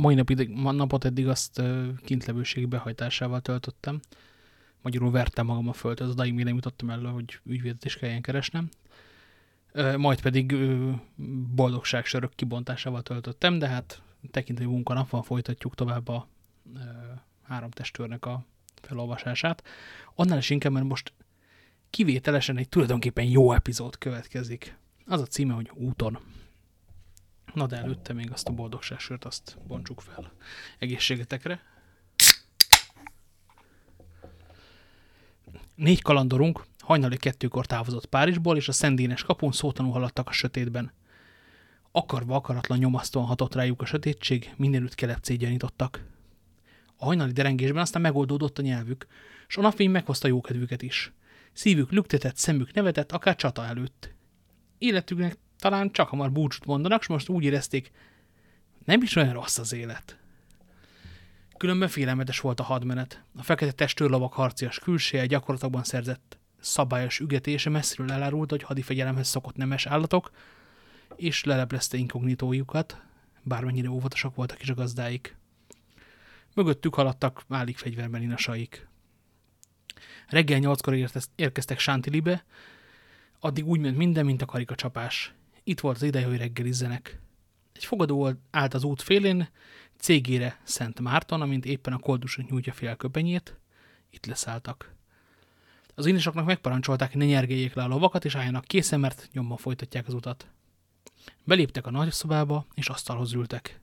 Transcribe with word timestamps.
mai 0.00 0.14
napig, 0.14 0.48
napot 0.48 1.04
eddig 1.04 1.28
azt 1.28 1.62
kintlevőség 2.04 2.68
behajtásával 2.68 3.40
töltöttem. 3.40 4.00
Magyarul 4.82 5.10
vertem 5.10 5.46
magam 5.46 5.68
a 5.68 5.72
földhöz, 5.72 6.08
az 6.08 6.14
odaig 6.14 6.34
még 6.34 6.44
nem 6.44 6.54
jutottam 6.54 6.90
el, 6.90 7.00
hogy 7.00 7.40
ügyvédet 7.44 7.84
is 7.84 7.96
kelljen 7.96 8.22
keresnem. 8.22 8.68
Majd 9.96 10.20
pedig 10.20 10.56
boldogságsörök 11.54 12.34
kibontásával 12.34 13.02
töltöttem, 13.02 13.58
de 13.58 13.68
hát 13.68 14.02
tekintő 14.30 14.66
munkanap 14.66 15.10
van, 15.10 15.22
folytatjuk 15.22 15.74
tovább 15.74 16.08
a 16.08 16.28
három 17.42 17.70
testőrnek 17.70 18.26
a 18.26 18.44
felolvasását. 18.74 19.64
Annál 20.14 20.38
is 20.38 20.50
inkább, 20.50 20.72
mert 20.72 20.86
most 20.86 21.12
kivételesen 21.90 22.56
egy 22.56 22.68
tulajdonképpen 22.68 23.24
jó 23.24 23.52
epizód 23.52 23.98
következik. 23.98 24.76
Az 25.06 25.20
a 25.20 25.26
címe, 25.26 25.54
hogy 25.54 25.70
Úton. 25.74 26.18
Na 27.54 27.66
de 27.66 27.76
előtte 27.76 28.12
még 28.12 28.30
azt 28.32 28.48
a 28.48 28.52
boldogságsört, 28.52 29.24
azt 29.24 29.58
bontsuk 29.66 30.00
fel. 30.00 30.32
Egészségetekre. 30.78 31.60
Négy 35.74 36.02
kalandorunk 36.02 36.64
hajnali 36.78 37.16
kettőkor 37.16 37.66
távozott 37.66 38.06
Párizsból, 38.06 38.56
és 38.56 38.68
a 38.68 38.72
szendénes 38.72 39.22
kapun 39.22 39.52
szótanul 39.52 39.92
haladtak 39.92 40.28
a 40.28 40.32
sötétben. 40.32 40.92
Akarva 41.92 42.34
akaratlan 42.34 42.78
nyomasztóan 42.78 43.26
hatott 43.26 43.54
rájuk 43.54 43.82
a 43.82 43.84
sötétség, 43.84 44.54
mindenütt 44.56 44.94
kelepcét 44.94 45.38
gyanítottak. 45.38 46.04
A 46.96 47.04
hajnali 47.04 47.32
derengésben 47.32 47.82
aztán 47.82 48.02
megoldódott 48.02 48.58
a 48.58 48.62
nyelvük, 48.62 49.06
és 49.48 49.56
a 49.56 49.60
napfény 49.60 49.90
meghozta 49.90 50.28
jókedvüket 50.28 50.82
is. 50.82 51.12
Szívük 51.52 51.90
lüktetett, 51.90 52.36
szemük 52.36 52.72
nevetett, 52.72 53.12
akár 53.12 53.36
csata 53.36 53.64
előtt. 53.64 54.14
Életüknek 54.78 55.38
talán 55.60 55.90
csak 55.90 56.08
hamar 56.08 56.32
búcsút 56.32 56.66
mondanak, 56.66 57.00
és 57.00 57.06
most 57.06 57.28
úgy 57.28 57.44
érezték, 57.44 57.90
nem 58.84 59.02
is 59.02 59.16
olyan 59.16 59.32
rossz 59.32 59.58
az 59.58 59.72
élet. 59.72 60.18
Különben 61.56 61.88
félelmetes 61.88 62.40
volt 62.40 62.60
a 62.60 62.62
hadmenet. 62.62 63.22
A 63.36 63.42
fekete 63.42 63.72
testőrlovak 63.72 64.32
harcias 64.32 64.78
külseje 64.78 65.26
gyakorlatokban 65.26 65.84
szerzett 65.84 66.38
szabályos 66.60 67.18
ügetése 67.18 67.70
messziről 67.70 68.12
elárult, 68.12 68.50
hogy 68.50 68.62
hadifegyelemhez 68.62 69.28
szokott 69.28 69.56
nemes 69.56 69.86
állatok, 69.86 70.30
és 71.16 71.44
leleplezte 71.44 71.96
inkognitójukat, 71.96 73.00
bármennyire 73.42 73.90
óvatosak 73.90 74.34
voltak 74.34 74.62
is 74.62 74.68
a 74.68 74.74
gazdáik. 74.74 75.36
Mögöttük 76.54 76.94
haladtak 76.94 77.44
állig 77.48 77.76
fegyverben 77.76 78.22
inasaik. 78.22 78.88
Reggel 80.28 80.58
nyolckor 80.58 81.10
érkeztek 81.34 81.78
Sántilibe, 81.78 82.44
addig 83.40 83.66
úgy 83.66 83.80
ment 83.80 83.96
minden, 83.96 84.24
mint 84.24 84.42
a 84.42 84.46
karikacsapás. 84.46 85.34
Itt 85.70 85.80
volt 85.80 85.96
az 85.96 86.02
ideje, 86.02 86.26
hogy 86.26 86.36
reggelizzenek. 86.36 87.20
Egy 87.72 87.84
fogadó 87.84 88.30
állt 88.50 88.74
az 88.74 88.84
út 88.84 89.02
félén, 89.02 89.48
cégére 89.98 90.60
Szent 90.62 91.00
Márton, 91.00 91.40
amint 91.40 91.64
éppen 91.64 91.92
a 91.92 91.98
koldusot 91.98 92.50
nyújtja 92.50 92.72
fél 92.72 92.96
köpenyét. 92.96 93.58
Itt 94.10 94.26
leszálltak. 94.26 94.94
Az 95.94 96.06
indisoknak 96.06 96.44
megparancsolták, 96.44 97.10
hogy 97.10 97.20
ne 97.20 97.26
nyergeljék 97.26 97.74
le 97.74 97.82
a 97.82 97.86
lovakat, 97.86 98.24
és 98.24 98.34
álljanak 98.34 98.64
készen, 98.64 99.00
mert 99.00 99.28
nyomban 99.32 99.56
folytatják 99.56 100.06
az 100.06 100.14
utat. 100.14 100.48
Beléptek 101.44 101.86
a 101.86 101.90
nagy 101.90 102.12
szobába, 102.12 102.66
és 102.74 102.88
asztalhoz 102.88 103.32
ültek. 103.32 103.80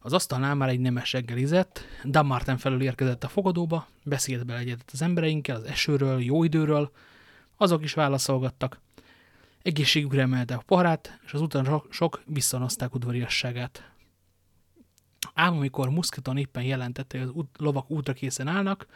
Az 0.00 0.12
asztalnál 0.12 0.54
már 0.54 0.68
egy 0.68 0.80
nemes 0.80 1.12
reggelizett, 1.12 1.84
Dammarten 2.04 2.58
felül 2.58 2.82
érkezett 2.82 3.24
a 3.24 3.28
fogadóba, 3.28 3.88
beszélt 4.02 4.46
beleegyedett 4.46 4.90
az 4.92 5.02
embereinkkel, 5.02 5.56
az 5.56 5.64
esőről, 5.64 6.22
jó 6.22 6.44
időről, 6.44 6.90
azok 7.56 7.82
is 7.82 7.94
válaszolgattak. 7.94 8.84
Egészségükre 9.66 10.20
emelte 10.20 10.54
a 10.54 10.62
poharát, 10.66 11.20
és 11.24 11.32
az 11.32 11.40
után 11.40 11.82
sok 11.90 12.22
visszanozták 12.26 12.94
udvariasságát. 12.94 13.90
Ám 15.34 15.56
amikor 15.56 15.90
Musketon 15.90 16.36
éppen 16.36 16.62
jelentette, 16.62 17.18
hogy 17.18 17.28
az 17.28 17.44
lovak 17.58 17.90
útra 17.90 18.12
készen 18.12 18.48
állnak, 18.48 18.86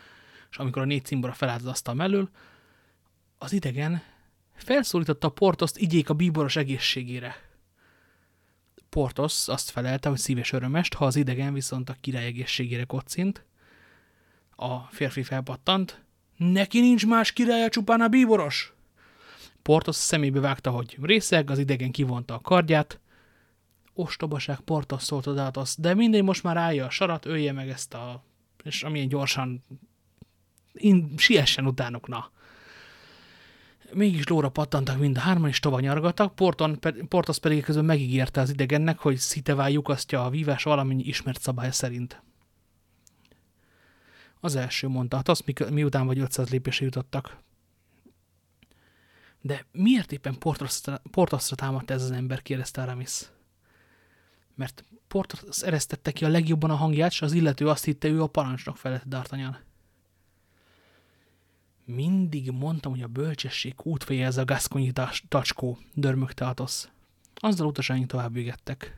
és 0.50 0.56
amikor 0.56 0.82
a 0.82 0.84
négy 0.84 1.04
cimbora 1.04 1.32
felállt 1.32 1.60
az 1.60 1.66
asztal 1.66 1.94
mellől, 1.94 2.30
az 3.38 3.52
idegen 3.52 4.02
felszólította 4.54 5.26
a 5.26 5.30
Portoszt 5.30 5.78
igyék 5.78 6.08
a 6.08 6.14
bíboros 6.14 6.56
egészségére. 6.56 7.36
Portos 8.88 9.48
azt 9.48 9.70
felelte, 9.70 10.08
hogy 10.08 10.18
szíves 10.18 10.52
örömest, 10.52 10.94
ha 10.94 11.04
az 11.04 11.16
idegen 11.16 11.52
viszont 11.52 11.90
a 11.90 11.96
király 12.00 12.24
egészségére 12.24 12.84
kocint. 12.84 13.44
A 14.56 14.78
férfi 14.78 15.22
felpattant. 15.22 16.04
Neki 16.36 16.80
nincs 16.80 17.06
más 17.06 17.32
királya, 17.32 17.68
csupán 17.68 18.00
a 18.00 18.08
bíboros! 18.08 18.74
Portos 19.62 19.96
szemébe 19.96 20.40
vágta, 20.40 20.70
hogy 20.70 20.98
részeg, 21.02 21.50
az 21.50 21.58
idegen 21.58 21.90
kivonta 21.90 22.34
a 22.34 22.40
kardját. 22.40 23.00
Ostobaság, 23.94 24.60
Portos 24.60 25.02
szólt 25.02 25.26
oda, 25.26 25.52
de 25.78 25.94
mindegy, 25.94 26.22
most 26.22 26.42
már 26.42 26.56
állja 26.56 26.86
a 26.86 26.90
sarat, 26.90 27.26
ölje 27.26 27.52
meg 27.52 27.68
ezt 27.68 27.94
a... 27.94 28.22
és 28.62 28.82
amilyen 28.82 29.08
gyorsan 29.08 29.64
in, 30.72 31.14
siessen 31.16 31.66
utánuk, 31.66 32.08
na. 32.08 32.30
Mégis 33.92 34.26
lóra 34.26 34.48
pattantak 34.48 34.98
mind 34.98 35.16
a 35.16 35.20
hárman, 35.20 35.48
és 35.48 35.60
nyargattak. 35.60 36.34
Porton, 36.34 36.78
Portos 37.08 37.38
pedig 37.38 37.62
közben 37.62 37.84
megígérte 37.84 38.40
az 38.40 38.50
idegennek, 38.50 38.98
hogy 38.98 39.16
szitevál 39.16 39.70
lyukasztja 39.70 40.24
a 40.24 40.30
vívás 40.30 40.62
valamennyi 40.62 41.02
ismert 41.02 41.40
szabály 41.40 41.70
szerint. 41.70 42.22
Az 44.40 44.56
első 44.56 44.88
mondta, 44.88 45.16
hát 45.16 45.28
azt 45.28 45.46
mi, 45.46 45.52
miután 45.70 46.06
vagy 46.06 46.18
500 46.18 46.50
lépésre 46.50 46.84
jutottak. 46.84 47.36
De 49.40 49.66
miért 49.72 50.12
éppen 50.12 50.38
Portosra 51.10 51.56
támadta 51.56 51.94
ez 51.94 52.02
az 52.02 52.10
ember, 52.10 52.42
kérdezte 52.42 52.82
Aramis. 52.82 53.22
Mert 54.54 54.84
Portos 55.08 55.62
eresztette 55.62 56.12
ki 56.12 56.24
a 56.24 56.28
legjobban 56.28 56.70
a 56.70 56.74
hangját, 56.74 57.10
és 57.10 57.22
az 57.22 57.32
illető 57.32 57.68
azt 57.68 57.84
hitte, 57.84 58.08
ő 58.08 58.22
a 58.22 58.26
parancsnok 58.26 58.76
felett 58.76 59.04
D'Artagnan. 59.10 59.56
Mindig 61.84 62.50
mondtam, 62.50 62.92
hogy 62.92 63.02
a 63.02 63.06
bölcsesség 63.06 63.74
útfeje 63.82 64.26
ez 64.26 64.36
a 64.36 64.44
gaszkonyi 64.44 64.92
tacskó, 65.28 65.78
dörmögte 65.94 66.46
Atosz. 66.46 66.88
Azzal 67.34 67.66
utasáink 67.66 68.06
tovább 68.06 68.32
végettek. 68.32 68.96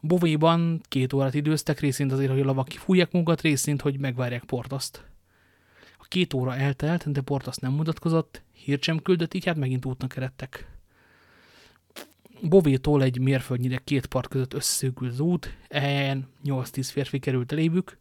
Bovéban 0.00 0.80
két 0.88 1.12
órát 1.12 1.34
időztek, 1.34 1.80
részint 1.80 2.12
azért, 2.12 2.30
hogy 2.30 2.40
a 2.40 2.44
lovak 2.44 2.68
kifújják 2.68 3.12
magukat, 3.12 3.40
részint, 3.40 3.80
hogy 3.80 3.98
megvárják 3.98 4.44
Portoszt. 4.44 5.04
Két 6.08 6.34
óra 6.34 6.56
eltelt, 6.56 7.12
de 7.12 7.20
Portosz 7.20 7.56
nem 7.56 7.72
mutatkozott, 7.72 8.42
hírt 8.52 8.82
sem 8.82 9.02
küldött, 9.02 9.34
így 9.34 9.44
hát 9.44 9.56
megint 9.56 9.84
útnak 9.84 10.16
eredtek. 10.16 10.72
Bovétól 12.42 13.02
egy 13.02 13.18
mérföldnyire 13.18 13.80
két 13.84 14.06
part 14.06 14.28
között 14.28 14.54
összeszűkült 14.54 15.12
az 15.12 15.20
út, 15.20 15.56
ehelyen 15.68 16.28
8-10 16.44 16.88
férfi 16.92 17.18
került 17.18 17.52
elébük, 17.52 17.98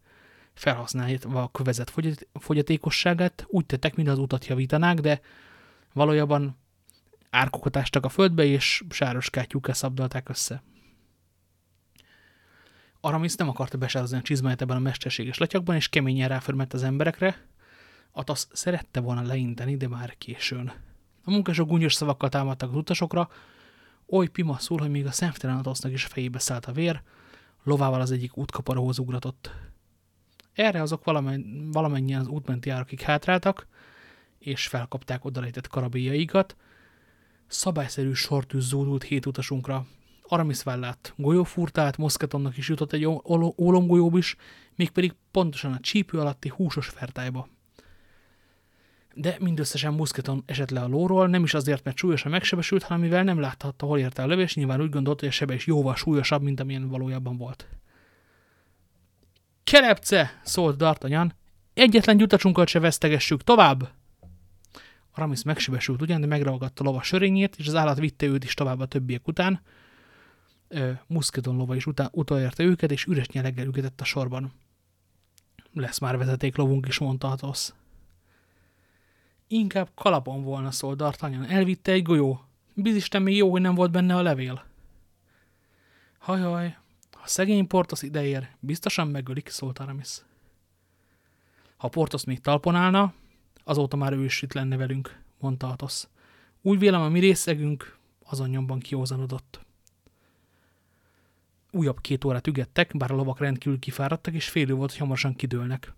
felhasználva 0.54 1.42
a 1.42 1.52
kövezet 1.52 1.94
fogyatékosságát, 2.34 3.46
úgy 3.48 3.66
tettek, 3.66 3.96
mint 3.96 4.08
az 4.08 4.18
utat 4.18 4.46
javítanák, 4.48 5.00
de 5.00 5.22
valójában 5.94 6.58
árkokat 7.30 7.78
ástak 7.78 8.06
a 8.06 8.10
földbe, 8.10 8.44
és 8.44 8.84
sáros 8.90 9.30
kátyúkkal 9.30 9.74
szabdalták 9.74 10.30
össze. 10.30 10.64
Aramis 13.00 13.36
nem 13.36 13.50
akarta 13.50 13.78
besározni 13.78 14.18
a 14.18 14.22
csizmáját 14.22 14.62
ebben 14.62 14.78
a 14.78 14.80
mesterséges 14.80 15.38
latyakban, 15.38 15.76
és 15.76 15.90
keményen 15.90 16.30
ráförmett 16.30 16.74
az 16.74 16.84
emberekre. 16.84 17.52
Atasz 18.16 18.48
szerette 18.52 19.00
volna 19.00 19.22
leinteni, 19.22 19.78
de 19.78 19.88
már 19.88 20.18
későn. 20.18 20.74
A 21.24 21.32
munkások 21.32 21.68
gúnyos 21.68 21.94
szavakkal 21.94 22.30
támadtak 22.30 22.70
az 22.70 22.76
utasokra, 22.76 23.30
oly 24.08 24.28
pima 24.28 24.58
szól, 24.58 24.80
hogy 24.80 24.90
még 24.90 25.06
a 25.06 25.12
szemtelen 25.12 25.58
Atosznak 25.58 25.92
is 25.92 26.06
fejébe 26.06 26.40
szállt 26.40 26.66
a 26.66 26.72
vér, 26.72 27.02
lovával 27.64 28.02
az 28.02 28.12
egyik 28.12 28.38
útkaparóhoz 28.38 29.00
ugratott. 29.00 29.52
Erre 30.54 30.82
azok 30.82 31.04
valamen, 31.04 31.70
valamennyien 31.72 32.20
az 32.20 32.28
útmenti 32.28 32.70
árakig 32.70 33.02
hátráltak, 33.02 33.68
és 34.40 34.68
felkapták 34.68 35.26
odalejtett 35.26 35.68
karabélyaikat. 35.68 36.56
Szabályszerű 37.48 38.14
sortűz 38.14 38.64
zúdult 38.68 39.04
hét 39.04 39.26
utasunkra. 39.26 39.86
Aramis 40.22 40.64
vállát 40.64 41.14
golyófurtát, 41.18 41.98
Moszketonnak 41.98 42.58
is 42.58 42.70
jutott 42.70 42.94
egy 42.94 43.06
ólomgolyób 43.56 44.16
is, 44.16 44.36
mégpedig 44.76 45.14
pontosan 45.32 45.74
a 45.74 45.80
csípő 45.80 46.20
alatti 46.20 46.50
húsos 46.56 46.88
fertályba. 46.88 47.48
De 49.16 49.36
mindösszesen 49.40 49.94
Musketon 49.94 50.44
esett 50.46 50.70
le 50.70 50.82
a 50.82 50.88
lóról, 50.88 51.28
nem 51.28 51.44
is 51.44 51.54
azért, 51.54 51.84
mert 51.84 51.98
súlyosan 51.98 52.32
megsebesült, 52.32 52.84
hanem 52.84 53.02
mivel 53.02 53.24
nem 53.24 53.40
láthatta, 53.40 53.86
hol 53.86 54.00
érte 54.00 54.24
a 54.24 54.26
lövés, 54.26 54.56
nyilván 54.56 54.82
úgy 54.82 54.90
gondolta, 54.90 55.20
hogy 55.20 55.30
a 55.30 55.32
sebes 55.32 55.66
jóval 55.66 55.96
súlyosabb, 55.96 56.42
mint 56.42 56.60
amilyen 56.60 56.90
valójában 56.90 57.38
volt. 57.38 57.68
Kelepce, 59.64 60.40
szólt 60.44 60.76
D'Artagnan. 60.80 61.30
Egyetlen 61.74 62.18
gyutacsunkat 62.18 62.68
se 62.68 62.80
vesztegessük, 62.80 63.44
tovább! 63.44 63.92
Aramis 65.12 65.44
megsebesült 65.44 66.02
ugyan, 66.02 66.22
de 66.22 66.28
megragatta 66.28 66.84
lova 66.84 67.02
sörényét, 67.02 67.56
és 67.58 67.68
az 67.68 67.76
állat 67.76 68.00
vitte 68.00 68.26
őt 68.26 68.44
is 68.44 68.54
tovább 68.54 68.80
a 68.80 68.86
többiek 68.86 69.28
után. 69.28 69.62
Muskedon 71.08 71.56
lova 71.56 71.76
is 71.76 71.86
után, 71.86 72.10
utolérte 72.12 72.64
őket, 72.64 72.92
és 72.92 73.06
üres 73.06 73.28
nyeleggel 73.28 73.66
ügetett 73.66 74.02
a 74.02 74.04
sorban. 74.04 74.54
Lesz 75.74 76.00
már 76.00 76.18
vezeték 76.18 76.56
lovunk 76.56 76.88
is, 76.88 76.98
mondta 76.98 77.32
Athos. 77.32 77.70
Inkább 79.54 79.90
kalapon 79.96 80.44
volna, 80.44 80.72
szólt 80.72 81.02
D'Artagnan. 81.02 81.50
Elvitte 81.50 81.92
egy 81.92 82.04
golyó. 82.04 82.44
Bizisten 82.74 83.22
még 83.22 83.36
jó, 83.36 83.52
hogy 83.52 83.62
nem 83.62 83.76
volt 83.76 83.92
benne 83.92 84.16
a 84.16 84.22
levél. 84.22 84.66
Hajaj, 86.18 86.78
Ha 87.12 87.28
szegény 87.28 87.68
Portos 87.68 88.02
ideér, 88.02 88.50
biztosan 88.60 89.08
megölik, 89.08 89.50
szólt 89.50 89.80
Aramis. 89.80 90.22
Ha 91.78 91.88
Portos 91.88 92.24
még 92.24 92.40
talpon 92.40 92.76
állna, 92.76 93.14
azóta 93.64 93.96
már 93.96 94.14
ő 94.14 94.24
is 94.24 94.42
itt 94.42 94.54
lenne 94.54 94.78
velünk, 94.78 95.20
mondta 95.40 95.70
Atos. 95.70 96.04
Úgy 96.62 96.80
vélem, 96.80 97.02
a 97.02 97.10
mi 97.10 97.20
részegünk 97.20 97.98
azon 98.24 98.50
nyomban 98.50 98.80
kiózanodott. 98.80 99.60
Újabb 101.72 102.02
két 102.02 102.24
órát 102.24 102.48
ügettek, 102.48 102.98
bár 102.98 103.12
a 103.12 103.16
lovak 103.16 103.40
rendkívül 103.40 103.80
kifáradtak, 103.80 104.34
és 104.34 104.50
félő 104.50 104.74
volt, 104.74 104.90
hogy 104.90 105.00
hamarosan 105.00 105.36
kidőlnek. 105.36 105.94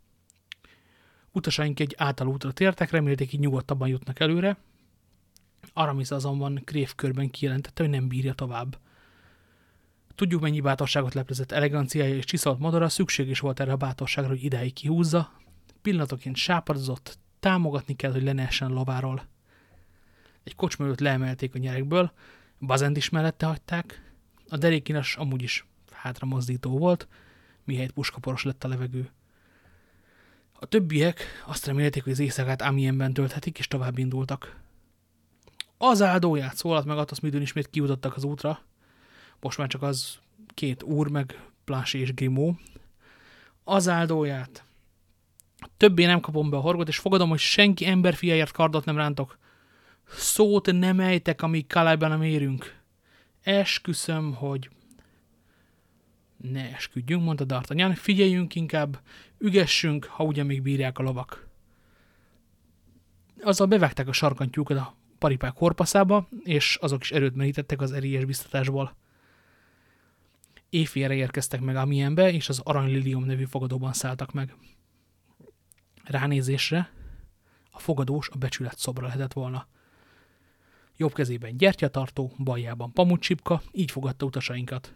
Utasaink 1.35 1.79
egy 1.79 1.95
általútra 1.97 2.51
tértek, 2.51 2.91
remélték, 2.91 3.29
hogy 3.29 3.39
nyugodtabban 3.39 3.87
jutnak 3.87 4.19
előre. 4.19 4.57
Aramis 5.73 6.11
azonban 6.11 6.61
krévkörben 6.65 7.29
kijelentette, 7.29 7.83
hogy 7.83 7.91
nem 7.91 8.07
bírja 8.07 8.33
tovább. 8.33 8.77
Tudjuk, 10.15 10.41
mennyi 10.41 10.59
bátorságot 10.59 11.13
leplezett 11.13 11.51
eleganciája 11.51 12.15
és 12.15 12.25
csiszolt 12.25 12.59
modora, 12.59 12.89
szükség 12.89 13.29
is 13.29 13.39
volt 13.39 13.59
erre 13.59 13.71
a 13.71 13.75
bátorságra, 13.75 14.29
hogy 14.29 14.43
idáig 14.43 14.73
kihúzza. 14.73 15.31
Pillanatoként 15.81 16.35
sápadozott, 16.35 17.17
támogatni 17.39 17.95
kell, 17.95 18.11
hogy 18.11 18.23
le 18.23 18.49
lováról. 18.59 19.27
Egy 20.43 20.55
kocsma 20.55 20.93
leemelték 20.97 21.55
a 21.55 21.57
nyerekből, 21.57 22.11
bazent 22.59 22.97
is 22.97 23.09
mellette 23.09 23.45
hagyták, 23.45 24.13
a 24.49 24.57
derékinas 24.57 25.15
amúgy 25.15 25.41
is 25.41 25.65
hátra 25.91 26.27
mozdító 26.27 26.77
volt, 26.77 27.07
mihelyt 27.63 27.91
puskaporos 27.91 28.43
lett 28.43 28.63
a 28.63 28.67
levegő. 28.67 29.09
A 30.59 30.65
többiek 30.65 31.43
azt 31.45 31.65
remélték, 31.65 32.03
hogy 32.03 32.11
az 32.11 32.19
éjszakát 32.19 32.61
Amienben 32.61 33.13
tölthetik, 33.13 33.59
és 33.59 33.67
tovább 33.67 33.97
indultak. 33.97 34.55
Az 35.77 36.01
áldóját 36.01 36.55
szólalt 36.55 36.85
meg 36.85 36.97
Atos 36.97 37.19
midőn 37.19 37.41
ismét 37.41 37.69
kijutottak 37.69 38.15
az 38.15 38.23
útra. 38.23 38.59
Most 39.39 39.57
már 39.57 39.67
csak 39.67 39.81
az 39.81 40.17
két 40.53 40.83
úr, 40.83 41.07
meg 41.07 41.39
Plási 41.63 41.99
és 41.99 42.13
Grimó. 42.13 42.57
Az 43.63 43.87
áldóját. 43.87 44.63
Többé 45.77 46.05
nem 46.05 46.19
kapom 46.19 46.49
be 46.49 46.57
a 46.57 46.59
horgot, 46.59 46.87
és 46.87 46.97
fogadom, 46.97 47.29
hogy 47.29 47.39
senki 47.39 47.85
emberfiáért 47.85 48.51
kardot 48.51 48.85
nem 48.85 48.97
rántok. 48.97 49.37
Szót 50.07 50.71
nem 50.71 50.99
ejtek, 50.99 51.41
amíg 51.41 51.67
Kalájban 51.67 52.09
nem 52.09 52.21
érünk. 52.21 52.75
Esküszöm, 53.43 54.33
hogy 54.33 54.69
ne 56.51 56.73
esküdjünk, 56.75 57.23
mondta 57.23 57.45
D'Artagnan, 57.47 57.95
figyeljünk 57.95 58.55
inkább, 58.55 59.01
ügessünk, 59.37 60.05
ha 60.05 60.23
ugye 60.23 60.43
még 60.43 60.61
bírják 60.61 60.97
a 60.97 61.03
lovak. 61.03 61.47
Azzal 63.41 63.67
bevágták 63.67 64.07
a 64.07 64.13
sarkantyúkat 64.13 64.77
a 64.77 64.95
paripák 65.17 65.53
korpaszába, 65.53 66.27
és 66.43 66.77
azok 66.81 67.01
is 67.01 67.11
erőt 67.11 67.35
merítettek 67.35 67.81
az 67.81 67.91
erélyes 67.91 68.25
biztatásból. 68.25 68.95
Éjfélre 70.69 71.13
érkeztek 71.13 71.61
meg 71.61 71.75
Amienbe, 71.75 72.31
és 72.31 72.49
az 72.49 72.59
Aranylilium 72.59 73.23
nevű 73.23 73.45
fogadóban 73.45 73.93
szálltak 73.93 74.33
meg. 74.33 74.55
Ránézésre 76.03 76.91
a 77.71 77.79
fogadós 77.79 78.29
a 78.29 78.37
becsület 78.37 78.77
szobra 78.77 79.05
lehetett 79.05 79.33
volna. 79.33 79.67
Jobb 80.97 81.13
kezében 81.13 81.57
gyertyatartó, 81.57 82.31
baljában 82.37 82.91
pamucsipka, 82.91 83.61
így 83.71 83.91
fogadta 83.91 84.25
utasainkat. 84.25 84.95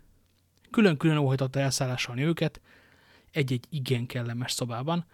Külön-külön 0.72 1.18
óhajtotta 1.18 1.60
elszállásolni 1.60 2.24
őket, 2.24 2.62
egy-egy 3.32 3.66
igen 3.70 4.06
kellemes 4.06 4.52
szobában. 4.52 5.06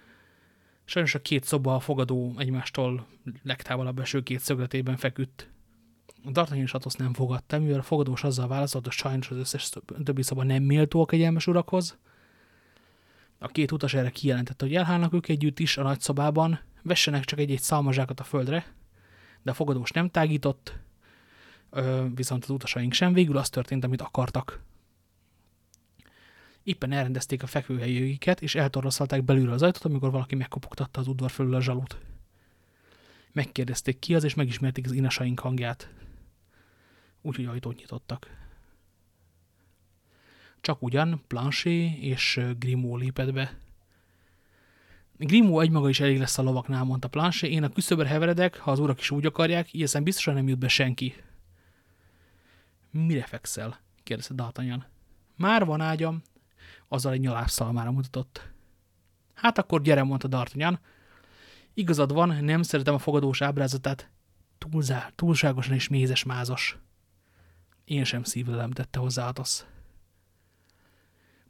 Sajnos 0.85 1.15
a 1.15 1.21
két 1.21 1.43
szoba 1.43 1.75
a 1.75 1.79
fogadó 1.79 2.33
egymástól 2.37 3.07
legtávolabb 3.43 3.99
eső 3.99 4.23
két 4.23 4.39
szögletében 4.39 4.97
feküdt. 4.97 5.49
A 6.23 6.31
D'Artagnan 6.31 6.85
és 6.85 6.93
nem 6.97 7.13
fogadta, 7.13 7.59
mivel 7.59 7.79
a 7.79 7.83
fogadós 7.83 8.23
azzal 8.23 8.47
válaszolt, 8.47 8.83
hogy 8.83 8.93
sajnos 8.93 9.29
az 9.29 9.37
összes 9.37 9.69
többi 10.03 10.21
szoba 10.21 10.43
nem 10.43 10.63
méltó 10.63 11.01
a 11.01 11.05
kegyelmes 11.05 11.47
urakhoz. 11.47 11.97
A 13.39 13.47
két 13.47 13.71
utas 13.71 13.93
erre 13.93 14.09
kijelentette, 14.09 14.65
hogy 14.65 14.75
elhálnak 14.75 15.13
ők 15.13 15.27
együtt 15.27 15.59
is 15.59 15.77
a 15.77 15.83
nagy 15.83 15.99
szobában, 15.99 16.59
vessenek 16.81 17.25
csak 17.25 17.39
egy-egy 17.39 17.61
szalmazsákat 17.61 18.19
a 18.19 18.23
földre, 18.23 18.73
de 19.41 19.51
a 19.51 19.53
fogadós 19.53 19.91
nem 19.91 20.09
tágított, 20.09 20.73
viszont 22.15 22.43
az 22.43 22.49
utasaink 22.49 22.93
sem. 22.93 23.13
Végül 23.13 23.37
az 23.37 23.49
történt, 23.49 23.83
amit 23.83 24.01
akartak. 24.01 24.63
Éppen 26.65 26.91
elrendezték 26.91 27.43
a 27.43 27.47
fekvőhelyüket, 27.47 28.41
és 28.41 28.55
eltorlaszolták 28.55 29.23
belülre 29.23 29.51
az 29.51 29.61
ajtót, 29.61 29.85
amikor 29.85 30.11
valaki 30.11 30.35
megkopogtatta 30.35 30.99
az 30.99 31.07
udvar 31.07 31.31
fölül 31.31 31.55
a 31.55 31.61
zsalut. 31.61 31.97
Megkérdezték 33.31 33.99
ki 33.99 34.15
az, 34.15 34.23
és 34.23 34.33
megismerték 34.33 34.85
az 34.85 34.91
inasaink 34.91 35.39
hangját. 35.39 35.89
Úgyhogy 37.21 37.45
ajtót 37.45 37.75
nyitottak. 37.75 38.29
Csak 40.61 40.81
ugyan 40.81 41.23
Planchet 41.27 41.97
és 41.99 42.41
Grimaud 42.59 42.99
lépett 42.99 43.33
be. 43.33 43.57
Grimaud 45.17 45.63
egymaga 45.63 45.89
is 45.89 45.99
elég 45.99 46.19
lesz 46.19 46.37
a 46.37 46.41
lovaknál, 46.41 46.83
mondta 46.83 47.07
Planchet. 47.07 47.49
Én 47.49 47.63
a 47.63 47.69
küszöbre 47.69 48.07
heveredek, 48.07 48.57
ha 48.57 48.71
az 48.71 48.79
urak 48.79 48.99
is 48.99 49.11
úgy 49.11 49.25
akarják, 49.25 49.73
így 49.73 50.01
biztosan 50.03 50.33
nem 50.33 50.47
jut 50.47 50.59
be 50.59 50.67
senki. 50.67 51.13
Mire 52.91 53.25
fekszel? 53.25 53.79
kérdezte 54.03 54.33
D'Artagnan. 54.37 54.83
Már 55.35 55.65
van 55.65 55.81
ágyam, 55.81 56.21
azzal 56.87 57.13
egy 57.13 57.19
nyalábszalmára 57.19 57.91
mutatott. 57.91 58.49
Hát 59.33 59.57
akkor 59.57 59.81
gyere, 59.81 60.03
mondta 60.03 60.27
D'Artagnan. 60.31 60.77
Igazad 61.73 62.13
van, 62.13 62.43
nem 62.43 62.61
szeretem 62.61 62.93
a 62.93 62.99
fogadós 62.99 63.41
ábrázatát. 63.41 64.09
Túlzá, 64.57 65.11
túlságosan 65.15 65.73
és 65.73 65.87
mézes 65.87 66.23
mázos. 66.23 66.77
Én 67.85 68.03
sem 68.03 68.23
szívlelem, 68.23 68.71
tette 68.71 68.99
hozzá 68.99 69.27
Atos. 69.27 69.65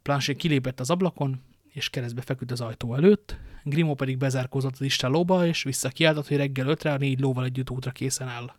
Planchet 0.02 0.36
kilépett 0.36 0.80
az 0.80 0.90
ablakon, 0.90 1.42
és 1.68 1.90
keresztbe 1.90 2.22
feküdt 2.22 2.50
az 2.50 2.60
ajtó 2.60 2.94
előtt, 2.94 3.36
Grimo 3.62 3.94
pedig 3.94 4.16
bezárkózott 4.16 4.72
az 4.72 4.80
istálóba, 4.80 5.46
és 5.46 5.62
visszakiáltott, 5.62 6.28
hogy 6.28 6.36
reggel 6.36 6.68
ötre 6.68 6.92
a 6.92 6.96
négy 6.96 7.20
lóval 7.20 7.44
együtt 7.44 7.70
útra 7.70 7.90
készen 7.90 8.28
áll. 8.28 8.54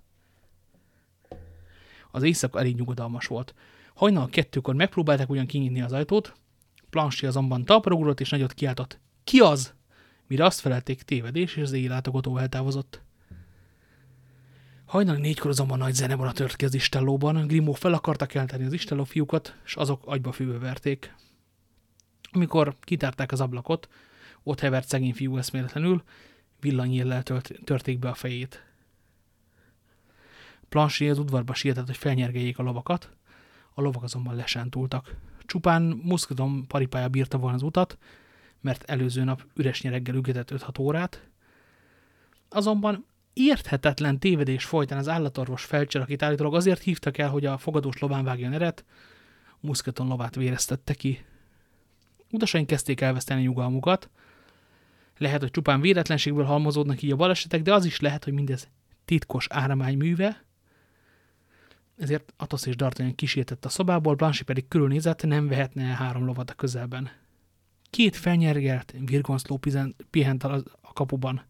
Az 2.12 2.24
éjszaka 2.24 2.60
elég 2.60 2.76
nyugodalmas 2.76 3.28
volt. 3.28 3.56
Hajnal 3.94 4.28
kettőkor 4.28 4.76
megpróbálták 4.76 5.30
ugyan 5.30 5.46
kinyitni 5.46 5.82
az 5.82 5.92
ajtót, 5.92 6.34
Plansi 6.90 7.26
azonban 7.26 7.66
talpra 7.66 7.96
ugrott 7.96 8.20
és 8.20 8.30
nagyot 8.30 8.54
kiáltott. 8.54 9.00
Ki 9.24 9.40
az? 9.40 9.74
Mire 10.28 10.46
azt 10.46 10.60
felelték 10.60 11.02
tévedés, 11.02 11.56
és 11.56 11.62
az 11.64 11.72
éjlátogató 11.72 12.38
eltávozott. 12.38 13.02
Hajnali 14.86 15.20
négykor 15.20 15.50
azonban 15.50 15.78
nagy 15.78 16.04
a 16.04 16.32
tört 16.32 16.56
ki 16.56 16.66
az 16.66 16.74
istellóban. 16.74 17.48
Grimó 17.48 17.74
fel 17.74 17.94
akarta 17.94 18.26
kelteni 18.26 18.66
az 18.66 18.74
istelló 18.74 19.04
fiúkat, 19.04 19.56
és 19.66 19.76
azok 19.76 20.02
agyba 20.06 20.32
fűbe 20.32 20.58
verték. 20.58 21.16
Amikor 22.32 22.76
kitárták 22.80 23.32
az 23.32 23.42
ablakot, 23.42 23.90
ott 24.44 24.60
hevert 24.60 24.88
szegény 24.88 25.14
fiú 25.14 25.38
eszméletlenül, 25.38 26.04
villanyéllel 26.60 27.24
tört, 27.24 27.52
törték 27.64 28.00
be 28.00 28.10
a 28.10 28.14
fejét. 28.14 28.66
Planché 30.70 31.10
az 31.10 31.20
udvarba 31.20 31.54
sietett, 31.54 31.86
hogy 31.86 31.98
felnyergeljék 31.98 32.60
a 32.60 32.64
lovakat, 32.64 33.10
a 33.74 33.82
lovak 33.82 34.04
azonban 34.04 34.36
lesántultak. 34.36 35.16
Csupán 35.48 36.02
muszkadom 36.04 36.66
paripája 36.68 37.08
bírta 37.08 37.38
volna 37.38 37.56
az 37.56 37.62
utat, 37.64 37.98
mert 38.62 38.84
előző 38.84 39.24
nap 39.24 39.46
üres 39.56 39.82
nyereggel 39.82 40.16
ügetett 40.16 40.52
5-6 40.52 40.80
órát. 40.80 41.30
Azonban 42.50 43.06
érthetetlen 43.34 44.20
tévedés 44.20 44.66
folytán 44.66 44.98
az 44.98 45.08
állatorvos 45.08 45.64
felcser, 45.64 46.02
akit 46.02 46.24
állítólag 46.24 46.56
azért 46.56 46.82
hívtak 46.82 47.18
el, 47.18 47.30
hogy 47.30 47.46
a 47.46 47.58
fogadós 47.58 48.00
lován 48.00 48.24
vágjon 48.24 48.54
eret, 48.54 48.86
muszketon 49.60 50.08
lovát 50.08 50.36
véreztette 50.36 50.94
ki. 50.94 51.26
Utasaink 52.32 52.68
kezdték 52.68 53.02
elveszteni 53.02 53.42
nyugalmukat. 53.42 54.10
Lehet, 55.18 55.42
hogy 55.42 55.52
csupán 55.52 55.82
véletlenségből 55.82 56.46
halmozódnak 56.46 57.02
így 57.02 57.12
a 57.12 57.16
balesetek, 57.16 57.62
de 57.62 57.74
az 57.74 57.86
is 57.86 58.00
lehet, 58.00 58.24
hogy 58.24 58.34
mindez 58.34 58.68
titkos 59.06 59.48
áramányműve, 59.50 60.46
ezért 61.98 62.34
Atos 62.38 62.66
és 62.66 62.76
D'Artagnan 62.78 63.14
kísértett 63.16 63.66
a 63.66 63.70
szobából, 63.70 64.16
Blanchi 64.16 64.44
pedig 64.44 64.68
körülnézett, 64.68 65.24
nem 65.24 65.48
vehetne 65.48 65.84
el 65.84 65.96
három 65.96 66.26
lovat 66.26 66.50
a 66.50 66.54
közelben. 66.54 67.10
Két 67.90 68.16
felnyergelt 68.16 68.94
virgonszló 69.06 69.60
pihent 70.10 70.44
a 70.44 70.64
kapuban. 70.94 71.42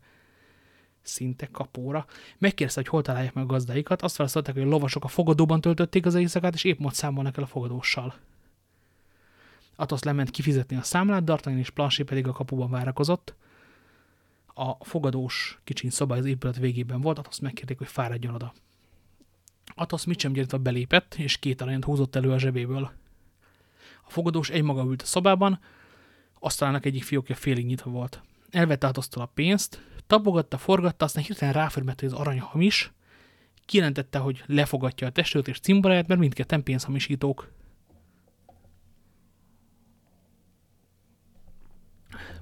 Szinte 1.01 1.47
kapóra. 1.51 2.05
Megkérdezte, 2.37 2.81
hogy 2.81 2.89
hol 2.89 3.01
találják 3.01 3.33
meg 3.33 3.43
a 3.43 3.47
gazdáikat, 3.47 4.01
azt 4.01 4.17
válaszolták, 4.17 4.53
hogy 4.53 4.63
a 4.63 4.67
lovasok 4.67 5.03
a 5.03 5.07
fogadóban 5.07 5.61
töltötték 5.61 6.05
az 6.05 6.15
éjszakát, 6.15 6.53
és 6.53 6.63
épp 6.63 6.79
most 6.79 6.95
számolnak 6.95 7.37
el 7.37 7.43
a 7.43 7.47
fogadóssal. 7.47 8.15
Atos 9.75 10.03
lement 10.03 10.29
kifizetni 10.29 10.75
a 10.75 10.81
számlát, 10.83 11.23
D'Artagnan 11.25 11.57
és 11.57 11.69
Planché 11.69 12.03
pedig 12.03 12.27
a 12.27 12.31
kapuban 12.31 12.69
várakozott. 12.69 13.35
A 14.45 14.85
fogadós 14.85 15.59
kicsin 15.63 15.89
szoba 15.89 16.15
az 16.15 16.25
épület 16.25 16.57
végében 16.57 17.01
volt, 17.01 17.19
Atos 17.19 17.39
megkérték, 17.39 17.77
hogy 17.77 17.87
fáradjon 17.87 18.33
oda. 18.33 18.53
Atos 19.75 20.05
mit 20.05 20.19
sem 20.19 20.33
gyertve 20.33 20.57
belépett, 20.57 21.15
és 21.15 21.37
két 21.37 21.61
aranyat 21.61 21.83
húzott 21.83 22.15
elő 22.15 22.31
a 22.31 22.39
zsebéből. 22.39 22.91
A 24.05 24.09
fogadós 24.09 24.49
egymaga 24.49 24.83
ült 24.83 25.01
a 25.01 25.05
szobában, 25.05 25.59
asztalának 26.39 26.85
egyik 26.85 27.03
fiókja 27.03 27.35
félig 27.35 27.65
nyitva 27.65 27.91
volt. 27.91 28.21
Elvette 28.49 28.87
Atosztól 28.87 29.23
a 29.23 29.31
pénzt, 29.33 29.81
tapogatta, 30.07 30.57
forgatta, 30.57 31.05
aztán 31.05 31.23
hirtelen 31.23 31.53
ráförmette, 31.53 32.05
hogy 32.05 32.13
az 32.13 32.19
arany 32.19 32.39
hamis, 32.39 32.91
kijelentette, 33.65 34.17
hogy 34.17 34.43
lefogadja 34.45 35.07
a 35.07 35.11
testőt 35.11 35.47
és 35.47 35.59
cimboráját, 35.59 36.07
mert 36.07 36.19
mindketten 36.19 36.63
pénzhamisítók. 36.63 37.51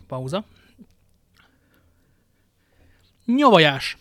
Pauza. 0.08 0.46
Nyavajás, 3.25 3.98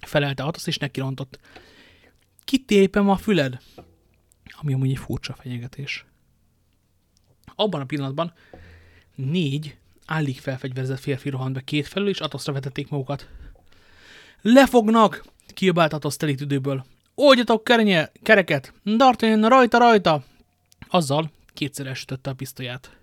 felelte 0.00 0.42
Atosz, 0.42 0.66
és 0.66 0.78
nekirontott. 0.78 1.38
Kitépem 2.46 3.10
a 3.10 3.16
füled, 3.16 3.58
ami 4.60 4.72
amúgy 4.72 4.90
egy 4.90 4.98
furcsa 4.98 5.34
fenyegetés. 5.34 6.04
Abban 7.54 7.80
a 7.80 7.84
pillanatban 7.84 8.32
négy 9.14 9.76
állig 10.04 10.40
felfegyverzett 10.40 10.98
férfi 10.98 11.28
rohant 11.28 11.52
be 11.52 11.60
két 11.60 11.86
felül, 11.86 12.08
és 12.08 12.20
Atoszra 12.20 12.52
vetették 12.52 12.88
magukat. 12.88 13.28
Lefognak! 14.42 15.24
kiabált 15.46 15.92
Atosz 15.92 16.16
telít 16.16 16.40
időből. 16.40 16.84
Oldjatok 17.14 17.64
kerenye, 17.64 18.10
kereket! 18.22 18.72
D'Artagnan, 18.84 19.48
rajta, 19.48 19.78
rajta! 19.78 20.24
Azzal 20.88 21.30
kétszer 21.52 21.86
elsütötte 21.86 22.30
a 22.30 22.34
pisztolyát. 22.34 22.96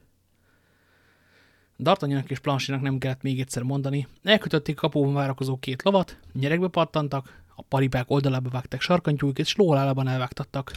D'Artagnannak 1.78 2.30
és 2.30 2.40
Planchinak 2.40 2.82
nem 2.82 2.98
kellett 2.98 3.22
még 3.22 3.40
egyszer 3.40 3.64
mondani. 3.64 4.08
Elkötötték 4.24 4.76
kapóban 4.76 5.14
várakozó 5.14 5.58
két 5.58 5.84
lovat, 5.84 6.18
nyerekbe 6.34 6.68
pattantak, 6.68 7.43
a 7.56 7.62
paripák 7.62 8.10
oldalába 8.10 8.50
vágták 8.50 8.82
sarkantyújukat, 8.82 9.46
és 9.46 9.56
lóhalálában 9.56 10.08
elvágtattak. 10.08 10.72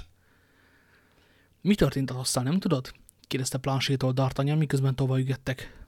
Mi 1.61 1.75
történt 1.75 2.11
Atosszal, 2.11 2.43
nem 2.43 2.59
tudod? 2.59 2.93
kérdezte 3.27 3.59
Planchétól 3.59 4.13
D'Artagnan, 4.17 4.59
miközben 4.59 4.95
tovább 4.95 5.19
ügettek. 5.19 5.85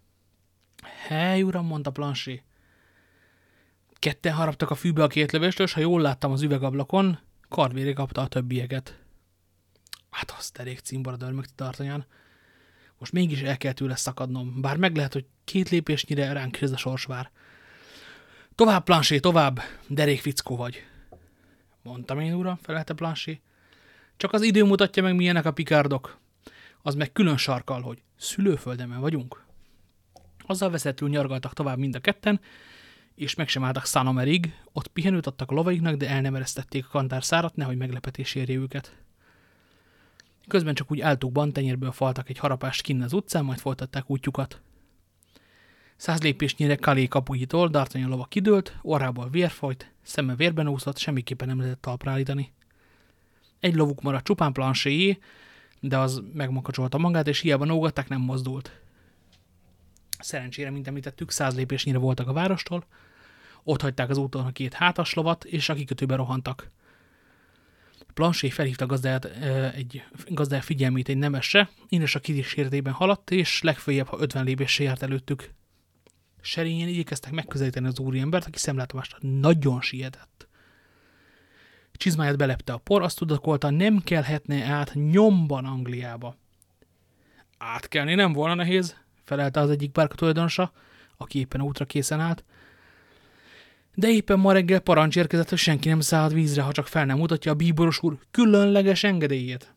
Hely, 0.82 1.42
uram, 1.42 1.66
mondta 1.66 1.90
Planché. 1.90 2.42
Ketten 3.92 4.32
haraptak 4.32 4.70
a 4.70 4.74
fűbe 4.74 5.02
a 5.02 5.06
két 5.06 5.32
lövést, 5.32 5.60
és 5.60 5.72
ha 5.72 5.80
jól 5.80 6.00
láttam 6.00 6.32
az 6.32 6.42
üvegablakon, 6.42 7.18
kardvére 7.48 7.92
kapta 7.92 8.20
a 8.20 8.26
többieket. 8.26 8.98
Hát 10.10 10.34
az 10.38 10.50
terék 10.50 10.78
címbora 10.78 11.16
dörmögte 11.16 11.52
D'Artagnan. 11.56 12.04
Most 12.98 13.12
mégis 13.12 13.40
el 13.40 13.56
kell 13.56 13.72
tőle 13.72 13.96
szakadnom, 13.96 14.60
bár 14.60 14.76
meg 14.76 14.96
lehet, 14.96 15.12
hogy 15.12 15.26
két 15.44 15.68
lépésnyire 15.68 16.32
ránk 16.32 16.58
a 16.72 16.76
sors 16.76 17.04
vár. 17.04 17.30
Tovább, 18.58 18.84
Planché, 18.84 19.18
tovább, 19.18 19.60
derék 19.86 20.20
fickó 20.20 20.56
vagy. 20.56 20.82
Mondtam 21.82 22.20
én, 22.20 22.34
uram, 22.34 22.56
felelte 22.62 22.94
Planché. 22.94 23.40
Csak 24.16 24.32
az 24.32 24.42
idő 24.42 24.64
mutatja 24.64 25.02
meg, 25.02 25.14
milyenek 25.14 25.44
a 25.44 25.52
pikárdok. 25.52 26.18
Az 26.82 26.94
meg 26.94 27.12
külön 27.12 27.36
sarkal, 27.36 27.80
hogy 27.80 28.02
szülőföldemen 28.16 29.00
vagyunk. 29.00 29.44
Azzal 30.46 30.70
veszettül 30.70 31.08
nyargaltak 31.08 31.52
tovább 31.52 31.78
mind 31.78 31.94
a 31.94 32.00
ketten, 32.00 32.40
és 33.14 33.34
meg 33.34 33.48
sem 33.48 33.64
álltak 33.64 33.84
Szanamerig, 33.84 34.54
ott 34.72 34.88
pihenőt 34.88 35.26
adtak 35.26 35.50
a 35.50 35.54
lovaiknak, 35.54 35.96
de 35.96 36.08
el 36.08 36.20
nem 36.20 36.34
eresztették 36.34 36.84
a 36.84 36.90
kantárszárat, 36.90 37.56
nehogy 37.56 37.76
meglepetés 37.76 38.34
érje 38.34 38.56
őket. 38.56 38.96
Közben 40.48 40.74
csak 40.74 40.90
úgy 40.90 41.00
áltukban 41.00 41.52
tenyérből 41.52 41.92
faltak 41.92 42.28
egy 42.28 42.38
harapást 42.38 42.82
kinn 42.82 43.02
az 43.02 43.12
utcán, 43.12 43.44
majd 43.44 43.58
folytatták 43.58 44.10
útjukat. 44.10 44.60
Száz 45.98 46.22
lépésnyire 46.22 46.76
Kalé 46.76 47.06
kapujitól 47.06 47.70
D'Artagnan 47.72 48.08
lova 48.08 48.24
kidőlt, 48.24 48.78
orrából 48.82 49.28
vér 49.30 49.50
folyt, 49.50 49.92
szeme 50.02 50.34
vérben 50.34 50.68
úszott, 50.68 50.98
semmiképpen 50.98 51.48
nem 51.48 51.58
lehetett 51.58 51.80
talpra 51.80 52.10
állítani. 52.10 52.52
Egy 53.60 53.74
lovuk 53.74 54.02
maradt 54.02 54.24
csupán 54.24 54.52
planchéjé, 54.52 55.18
de 55.80 55.98
az 55.98 56.22
megmakacsolta 56.32 56.98
magát, 56.98 57.28
és 57.28 57.40
hiába 57.40 57.64
nógatták, 57.64 58.08
nem 58.08 58.20
mozdult. 58.20 58.80
Szerencsére, 60.18 60.70
mint 60.70 60.86
említettük, 60.86 61.30
száz 61.30 61.54
lépésnyire 61.54 61.98
voltak 61.98 62.28
a 62.28 62.32
várostól, 62.32 62.84
ott 63.62 63.80
hagyták 63.80 64.10
az 64.10 64.18
úton 64.18 64.46
a 64.46 64.52
két 64.52 64.74
hátas 64.74 65.14
lovat, 65.14 65.44
és 65.44 65.68
a 65.68 65.74
kikötőbe 65.74 66.14
rohantak. 66.14 66.70
Plansé 68.14 68.50
felhívta 68.50 68.86
gazdáját, 68.86 69.24
egy 69.74 70.04
gazdája 70.28 70.62
figyelmét 70.62 71.08
egy 71.08 71.18
nemesre, 71.18 71.70
Ines 71.88 72.14
a 72.14 72.20
kísértében 72.20 72.92
haladt, 72.92 73.30
és 73.30 73.62
legfőjebb, 73.62 74.06
ha 74.06 74.20
50 74.20 74.44
lépésre 74.44 74.84
járt 74.84 75.02
előttük. 75.02 75.56
Serényen 76.40 76.88
igyekeztek 76.88 77.32
megközelíteni 77.32 77.86
az 77.86 77.98
úriembert, 77.98 78.46
aki 78.46 78.58
szemlátomásra 78.58 79.18
nagyon 79.20 79.80
sietett. 79.80 80.48
Csizmáját 81.92 82.36
belepte 82.36 82.72
a 82.72 82.78
por, 82.78 83.02
azt 83.02 83.18
tudakolta, 83.18 83.70
nem 83.70 83.98
kelhetne 83.98 84.64
át 84.64 84.94
nyomban 84.94 85.64
Angliába. 85.64 86.36
Átkelni 87.58 88.14
nem 88.14 88.32
volna 88.32 88.54
nehéz, 88.54 88.96
felelte 89.24 89.60
az 89.60 89.70
egyik 89.70 89.92
bárka 89.92 90.14
tulajdonosa, 90.14 90.72
aki 91.16 91.38
éppen 91.38 91.62
útra 91.62 91.84
készen 91.84 92.20
állt, 92.20 92.44
de 93.94 94.08
éppen 94.08 94.38
ma 94.38 94.52
reggel 94.52 94.80
parancs 94.80 95.16
érkezett, 95.16 95.48
hogy 95.48 95.58
senki 95.58 95.88
nem 95.88 96.00
szállhat 96.00 96.32
vízre, 96.32 96.62
ha 96.62 96.72
csak 96.72 96.86
fel 96.86 97.04
nem 97.04 97.18
mutatja 97.18 97.52
a 97.52 97.54
bíboros 97.54 98.02
úr 98.02 98.18
különleges 98.30 99.04
engedélyét. 99.04 99.74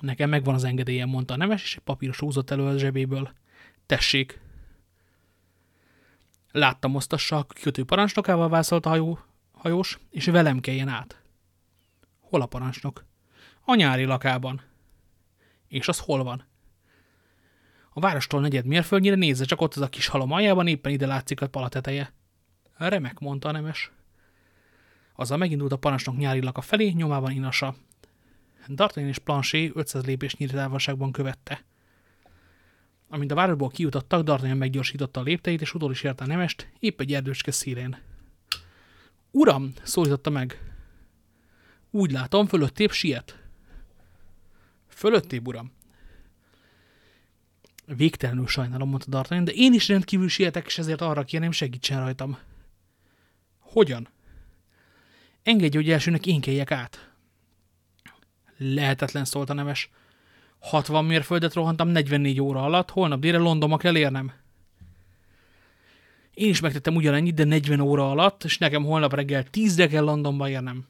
Nekem 0.00 0.28
megvan 0.28 0.54
az 0.54 0.64
engedélyem, 0.64 1.08
mondta 1.08 1.34
a 1.34 1.36
nemes, 1.36 1.62
és 1.62 1.76
egy 1.76 1.82
papíros 1.82 2.18
húzott 2.18 2.50
elő 2.50 2.62
a 2.62 2.78
zsebéből. 2.78 3.32
Tessék! 3.86 4.40
Láttam 6.58 6.94
osztassa, 6.94 7.36
a 7.36 7.46
kötő 7.60 7.84
parancsnokával 7.84 8.48
vászolt 8.48 8.86
a 8.86 8.88
hajó, 8.88 9.18
hajós, 9.52 9.98
és 10.10 10.26
velem 10.26 10.60
kelljen 10.60 10.88
át. 10.88 11.22
Hol 12.20 12.40
a 12.40 12.46
parancsnok? 12.46 13.04
A 13.64 13.74
nyári 13.74 14.04
lakában. 14.04 14.62
És 15.68 15.88
az 15.88 15.98
hol 15.98 16.24
van? 16.24 16.44
A 17.92 18.00
várostól 18.00 18.40
negyed 18.40 18.64
mérföldnyire 18.64 19.14
nézze, 19.14 19.44
csak 19.44 19.60
ott 19.60 19.74
az 19.74 19.82
a 19.82 19.88
kis 19.88 20.06
halom 20.06 20.32
aljában, 20.32 20.66
éppen 20.66 20.92
ide 20.92 21.06
látszik 21.06 21.40
a 21.40 21.48
palateteje. 21.48 22.12
Remek, 22.76 23.18
mondta 23.18 23.48
a 23.48 23.52
nemes. 23.52 23.90
Azzal 25.14 25.38
megindult 25.38 25.72
a 25.72 25.76
parancsnok 25.76 26.16
nyári 26.16 26.42
laka 26.42 26.60
felé, 26.60 26.88
nyomában 26.88 27.30
inasa. 27.30 27.74
D'Artagnan 28.68 29.08
és 29.08 29.18
Planchet 29.18 29.70
500 29.74 30.04
lépés 30.04 30.36
távolságban 30.50 31.12
követte. 31.12 31.64
Amint 33.08 33.30
a 33.30 33.34
városból 33.34 33.68
kijutottak, 33.68 34.22
D'Artagnan 34.26 34.58
meggyorsította 34.58 35.20
a 35.20 35.22
lépteit, 35.22 35.60
és 35.60 35.74
utol 35.74 35.90
is 35.90 36.02
érte 36.02 36.24
a 36.24 36.26
nemest, 36.26 36.68
épp 36.78 37.00
egy 37.00 37.14
erdőcske 37.14 37.50
szélén. 37.50 37.98
Uram, 39.30 39.72
szólította 39.82 40.30
meg. 40.30 40.72
Úgy 41.90 42.10
látom, 42.10 42.46
fölöttébb 42.46 42.90
siet. 42.90 43.42
Fölöttébb, 44.88 45.46
uram. 45.46 45.72
Végtelenül 47.86 48.46
sajnálom, 48.46 48.88
mondta 48.88 49.06
D'Artagnan, 49.10 49.44
de 49.44 49.52
én 49.52 49.72
is 49.72 49.88
rendkívül 49.88 50.28
sietek, 50.28 50.66
és 50.66 50.78
ezért 50.78 51.00
arra 51.00 51.24
kérném, 51.24 51.50
segítsen 51.50 52.00
rajtam. 52.00 52.38
Hogyan? 53.58 54.08
Engedj, 55.42 55.76
hogy 55.76 55.90
elsőnek 55.90 56.26
én 56.26 56.40
keljek 56.40 56.70
át. 56.70 57.10
Lehetetlen 58.56 59.24
szólt 59.24 59.50
a 59.50 59.52
nemes. 59.52 59.90
60 60.58 61.04
mérföldet 61.04 61.54
rohantam 61.54 61.88
44 61.88 62.40
óra 62.40 62.62
alatt, 62.62 62.90
holnap 62.90 63.20
délre 63.20 63.38
Londonba 63.38 63.76
kell 63.76 63.96
érnem. 63.96 64.32
Én 66.34 66.48
is 66.48 66.60
megtettem 66.60 66.94
ugyanennyit, 66.94 67.34
de 67.34 67.44
40 67.44 67.80
óra 67.80 68.10
alatt, 68.10 68.44
és 68.44 68.58
nekem 68.58 68.84
holnap 68.84 69.14
reggel 69.14 69.44
10-re 69.52 69.86
kell 69.86 70.04
Londonba 70.04 70.48
érnem. 70.48 70.86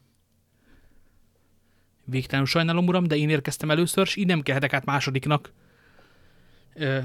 Végtelenül 2.05 2.47
sajnálom, 2.47 2.87
uram, 2.87 3.07
de 3.07 3.15
én 3.15 3.29
érkeztem 3.29 3.71
először, 3.71 4.07
és 4.07 4.15
így 4.15 4.25
nem 4.25 4.41
kelhetek 4.41 4.73
át 4.73 4.85
másodiknak. 4.85 5.51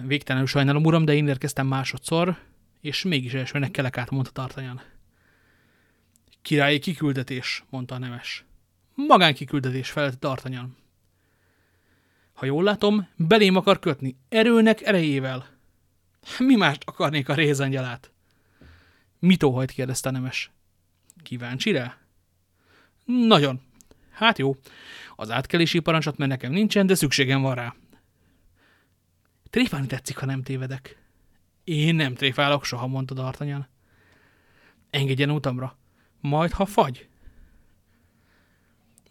Végtelenül 0.06 0.46
sajnálom, 0.48 0.84
uram, 0.84 1.04
de 1.04 1.14
én 1.14 1.28
érkeztem 1.28 1.66
másodszor, 1.66 2.38
és 2.80 3.02
mégis 3.02 3.34
elsőnek 3.34 3.70
kelek 3.70 3.98
át, 3.98 4.10
mondta 4.10 4.30
Tartanyan. 4.30 4.82
Királyi 6.42 6.78
kiküldetés, 6.78 7.64
mondta 7.70 7.94
a 7.94 7.98
nemes. 7.98 8.44
Magánkiküldetés, 8.94 9.90
felett 9.90 10.18
D'Artagnan. 10.20 10.66
Ha 12.34 12.46
jól 12.46 12.62
látom, 12.62 13.08
belém 13.16 13.56
akar 13.56 13.78
kötni, 13.78 14.16
erőnek 14.28 14.82
erejével. 14.82 15.46
Mi 16.38 16.54
mást 16.54 16.82
akarnék 16.84 17.28
a 17.28 17.34
rézangyalát? 17.34 18.12
Mit 19.18 19.42
óhajt, 19.42 19.70
kérdezte 19.70 20.10
nemes. 20.10 20.50
Kíváncsi 21.22 21.70
rá? 21.70 21.96
Nagyon. 23.04 23.60
Hát 24.10 24.38
jó. 24.38 24.56
Az 25.16 25.30
átkelési 25.30 25.78
parancsot 25.78 26.16
mert 26.16 26.30
nekem 26.30 26.52
nincsen, 26.52 26.86
de 26.86 26.94
szükségem 26.94 27.42
van 27.42 27.54
rá. 27.54 27.74
Tréfálni 29.50 29.86
tetszik, 29.86 30.16
ha 30.16 30.26
nem 30.26 30.42
tévedek. 30.42 30.98
Én 31.64 31.94
nem 31.94 32.14
tréfálok 32.14 32.64
soha, 32.64 32.86
mondta 32.86 33.14
D'Artagnan. 33.16 33.64
Engedjen 34.90 35.30
utamra. 35.30 35.76
Majd, 36.20 36.50
ha 36.50 36.66
fagy. 36.66 37.08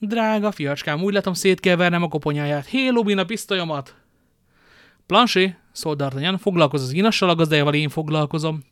Drága 0.08 0.52
fiacskám, 0.52 1.04
úgy 1.04 1.14
látom 1.14 1.34
szét 1.34 1.60
kell 1.60 1.76
vernem 1.76 2.04
a 2.04 2.08
koponyáját. 2.08 2.66
Hé, 2.66 2.88
Lubin, 2.88 3.18
a 3.18 3.24
pisztolyomat! 3.24 3.96
Plansé, 5.06 5.56
szólt 5.72 6.02
D'Artagnan, 6.02 6.38
foglalkoz 6.40 6.82
az 6.82 6.92
inassal, 6.92 7.30
a 7.30 7.36
gazdájával 7.36 7.74
én 7.74 7.90
foglalkozom. 7.90 8.64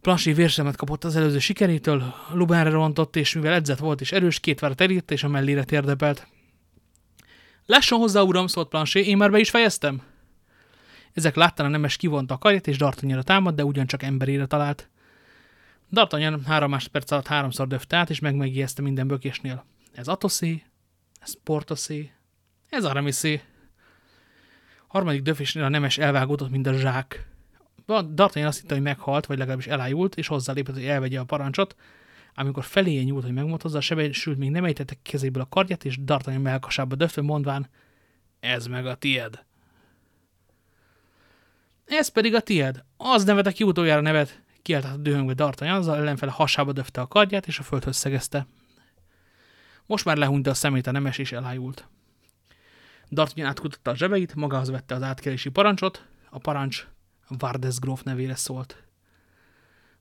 Plansé 0.00 0.32
vérsemet 0.32 0.76
kapott 0.76 1.04
az 1.04 1.16
előző 1.16 1.38
sikerétől, 1.38 2.14
Lubánra 2.32 2.70
rontott, 2.70 3.16
és 3.16 3.34
mivel 3.34 3.52
edzett 3.52 3.78
volt 3.78 4.00
és 4.00 4.12
erős, 4.12 4.40
két 4.40 4.60
várat 4.60 4.80
elírta, 4.80 5.14
és 5.14 5.24
a 5.24 5.28
mellére 5.28 5.64
térdepelt. 5.64 6.28
Lásson 7.66 7.98
hozzá, 7.98 8.20
uram, 8.20 8.46
szólt 8.46 8.68
Plansé, 8.68 9.00
én 9.00 9.16
már 9.16 9.30
be 9.30 9.38
is 9.38 9.50
fejeztem. 9.50 10.02
Ezek 11.12 11.34
láttán 11.34 11.66
a 11.66 11.70
nemes 11.70 11.96
kivonta 11.96 12.34
a 12.34 12.38
karját, 12.38 12.66
és 12.66 12.76
D'Artagnanra 12.78 13.22
támad, 13.22 13.54
de 13.54 13.64
ugyancsak 13.64 14.02
emberére 14.02 14.46
talált. 14.46 14.88
D'Artagnan 15.92 16.40
három 16.46 16.70
másodperc 16.70 17.10
alatt 17.10 17.26
háromszor 17.26 17.66
döfte 17.66 17.96
át, 17.96 18.10
és 18.10 18.18
megmegijeszte 18.18 18.82
minden 18.82 19.06
bökésnél. 19.06 19.64
Ez 19.92 20.08
Atoszé, 20.08 20.62
ez 21.20 21.34
Portoszé, 21.42 22.10
ez 22.68 22.84
Aramiszé. 22.84 23.42
Harmadik 24.86 25.22
döfésnél 25.22 25.64
a 25.64 25.68
nemes 25.68 25.98
elvágódott, 25.98 26.50
mint 26.50 26.66
a 26.66 26.72
zsák. 26.72 27.28
D'Artagnan 27.86 28.46
azt 28.46 28.60
hitte, 28.60 28.74
hogy 28.74 28.82
meghalt, 28.82 29.26
vagy 29.26 29.38
legalábbis 29.38 29.66
elájult, 29.66 30.14
és 30.14 30.26
hozzálépett, 30.26 30.74
hogy 30.74 30.84
elvegye 30.84 31.20
a 31.20 31.24
parancsot. 31.24 31.76
Amikor 32.34 32.64
feléje 32.64 33.02
nyúlt, 33.02 33.24
hogy 33.24 33.32
megmotozza, 33.32 33.78
a 33.78 33.80
sebesült 33.80 34.38
még 34.38 34.50
nem 34.50 34.64
ejtette 34.64 34.94
kezéből 35.02 35.42
a 35.42 35.48
kardját, 35.48 35.84
és 35.84 35.98
D'Artagnan 36.04 36.42
melkasába 36.42 36.94
döfve 36.94 37.22
mondván, 37.22 37.68
ez 38.40 38.66
meg 38.66 38.86
a 38.86 38.94
tied. 38.94 39.44
Ez 41.84 42.08
pedig 42.08 42.34
a 42.34 42.40
tied. 42.40 42.84
Az 42.96 43.24
nevet, 43.24 43.46
aki 43.46 43.64
utoljára 43.64 44.00
nevet, 44.00 44.42
kiáltott 44.66 45.02
dühöngve 45.02 45.34
D'Artagnan, 45.36 45.78
az 45.78 45.88
ellenfele 45.88 46.32
hasába 46.32 46.72
döfte 46.72 47.00
a 47.00 47.06
kardját, 47.06 47.46
és 47.46 47.58
a 47.58 47.62
földhöz 47.62 47.96
szegezte. 47.96 48.46
Most 49.86 50.04
már 50.04 50.16
lehúnyta 50.16 50.50
a 50.50 50.54
szemét 50.54 50.86
a 50.86 50.90
nemes, 50.90 51.18
és 51.18 51.32
elájult. 51.32 51.88
D'Artagnan 53.10 53.46
átkutatta 53.46 53.90
a 53.90 53.96
zsebeit, 53.96 54.34
magához 54.34 54.70
vette 54.70 54.94
az 54.94 55.02
átkerési 55.02 55.48
parancsot, 55.48 56.06
a 56.30 56.38
parancs 56.38 56.86
Vardesgróf 57.28 58.02
nevére 58.02 58.34
szólt. 58.34 58.84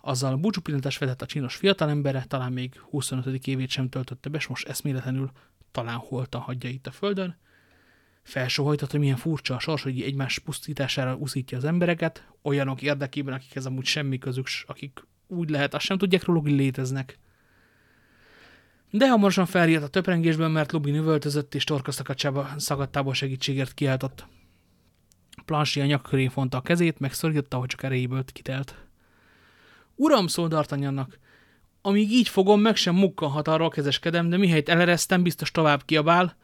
Azzal 0.01 0.35
búcsú 0.35 0.61
pillantást 0.61 0.99
vetett 0.99 1.21
a 1.21 1.25
csinos 1.25 1.55
fiatalembere, 1.55 2.25
talán 2.27 2.53
még 2.53 2.79
25. 2.79 3.47
évét 3.47 3.69
sem 3.69 3.89
töltötte 3.89 4.29
be, 4.29 4.37
és 4.37 4.47
most 4.47 4.67
eszméletlenül 4.67 5.31
talán 5.71 5.97
holtan 5.97 6.41
hagyja 6.41 6.69
itt 6.69 6.87
a 6.87 6.91
földön. 6.91 7.37
Felsóhajtott, 8.25 8.91
hogy 8.91 8.99
milyen 8.99 9.17
furcsa 9.17 9.55
a 9.55 9.59
sors, 9.59 9.83
hogy 9.83 10.01
egymás 10.01 10.39
pusztítására 10.39 11.15
uszítja 11.15 11.57
az 11.57 11.63
embereket, 11.63 12.27
olyanok 12.43 12.81
érdekében, 12.81 13.33
akikhez 13.33 13.65
amúgy 13.65 13.85
semmi 13.85 14.17
közük, 14.17 14.47
akik 14.65 15.07
úgy 15.27 15.49
lehet, 15.49 15.73
azt 15.73 15.85
sem 15.85 15.97
tudják 15.97 16.23
róluk, 16.23 16.43
hogy 16.43 16.51
léteznek. 16.51 17.17
De 18.91 19.09
hamarosan 19.09 19.45
felriadt 19.45 19.83
a 19.83 19.87
töprengésben, 19.87 20.51
mert 20.51 20.71
Lubin 20.71 20.95
üvöltözött 20.95 21.55
és 21.55 21.63
torkaszakadsába 21.63 22.49
szagadtából 22.57 23.13
segítségért 23.13 23.73
kiáltott. 23.73 24.27
Plansi 25.45 25.81
a 25.81 25.85
nyak 25.85 26.01
köré 26.01 26.27
fonta 26.27 26.57
a 26.57 26.61
kezét, 26.61 26.99
megszorította, 26.99 27.57
hogy 27.57 27.67
csak 27.67 27.83
erejéből 27.83 28.23
kitelt. 28.25 28.75
Uram, 29.95 30.27
szól 30.27 30.47
D'Artagnannak, 30.51 31.07
amíg 31.81 32.11
így 32.11 32.29
fogom, 32.29 32.61
meg 32.61 32.75
sem 32.75 32.95
mukkanhat 32.95 33.47
arra 33.47 33.69
kezeskedem, 33.69 34.29
de 34.29 34.37
mihelyt 34.37 34.69
eleresztem, 34.69 35.23
biztos 35.23 35.51
tovább 35.51 35.85
kiabál. 35.85 36.35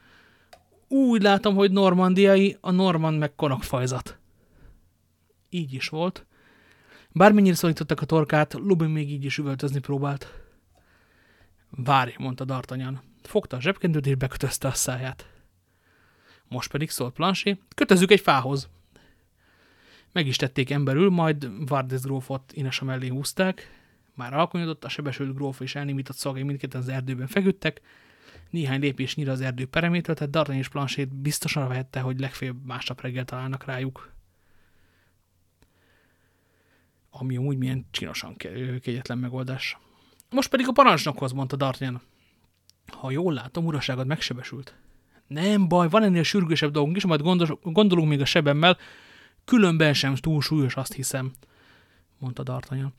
Úgy 0.92 1.22
látom, 1.22 1.56
hogy 1.56 1.72
normandiai, 1.72 2.58
a 2.62 2.72
norman 2.72 3.14
meg 3.14 3.36
konokfajzat. 3.36 4.18
Így 5.50 5.74
is 5.74 5.90
volt. 5.90 6.26
Bármennyire 7.12 7.56
szorítottak 7.56 8.02
a 8.02 8.06
torkát, 8.06 8.54
Lubin 8.54 8.90
még 8.90 9.12
így 9.12 9.26
is 9.26 9.38
üvöltözni 9.38 9.80
próbált. 9.80 10.34
Várj, 11.70 12.14
mondta 12.18 12.46
D'Artagnan. 12.48 12.96
Fogta 13.22 13.58
a 13.58 13.62
zsebkendőt 13.62 14.06
és 14.06 14.16
bekötözte 14.16 14.68
a 14.68 14.74
száját. 14.74 15.30
Most 16.48 16.72
pedig 16.72 16.90
szólt 16.90 17.14
Planchet, 17.14 17.60
kötözzük 17.76 18.12
egy 18.12 18.22
fához. 18.22 18.70
Meg 20.12 20.28
is 20.28 20.36
tették 20.36 20.70
emberül, 20.70 21.10
majd 21.10 21.68
Vardes 21.68 22.02
grófot 22.02 22.52
Inesa 22.54 22.86
mellé 22.86 23.08
húzták. 23.08 23.80
Már 24.16 24.34
alkonyodott, 24.34 24.84
a 24.84 24.90
sebesült 24.90 25.36
gróf 25.36 25.60
és 25.60 25.76
elnémított 25.76 26.18
szolgai 26.18 26.44
mindketten 26.44 26.82
az 26.82 26.88
erdőben 26.88 27.28
feküdtek. 27.28 27.82
Néhány 28.52 28.80
lépés 28.80 29.16
nyíra 29.16 29.32
az 29.32 29.42
erdő 29.42 29.66
peremétől, 29.66 30.16
tehát 30.16 30.34
D'Artagnan 30.34 30.58
és 30.58 30.68
Planchet 30.68 31.16
biztosan 31.16 31.68
vehette, 31.68 32.00
hogy 32.00 32.20
legfeljebb 32.20 32.66
másnap 32.66 33.02
reggel 33.02 33.26
találnak 33.26 33.66
rájuk. 33.66 34.14
Ami 37.10 37.38
úgy 37.38 37.58
milyen 37.58 37.86
csinosan 37.92 38.36
kegyetlen 38.82 39.18
megoldás. 39.18 39.78
Most 40.30 40.50
pedig 40.50 40.68
a 40.68 40.72
parancsnokhoz, 40.72 41.32
mondta 41.32 41.56
D'Artagnan. 41.60 42.00
Ha 42.86 43.12
jól 43.12 43.34
látom, 43.34 43.66
uraságod 43.66 44.08
megsebesült. 44.08 44.76
Nem 45.28 45.68
baj, 45.68 45.90
van 45.90 46.04
ennél 46.04 46.24
sürgősebb 46.24 46.72
dolgunk 46.72 46.96
is, 46.96 47.06
majd 47.06 47.22
gondos, 47.22 47.50
gondolunk 47.62 48.10
még 48.10 48.22
a 48.22 48.26
sebemmel, 48.26 48.78
különben 49.46 49.94
sem 49.94 50.16
túl 50.16 50.42
súlyos, 50.42 50.76
azt 50.76 50.94
hiszem, 50.94 51.32
mondta 52.18 52.44
D'Artagnan. 52.46 52.92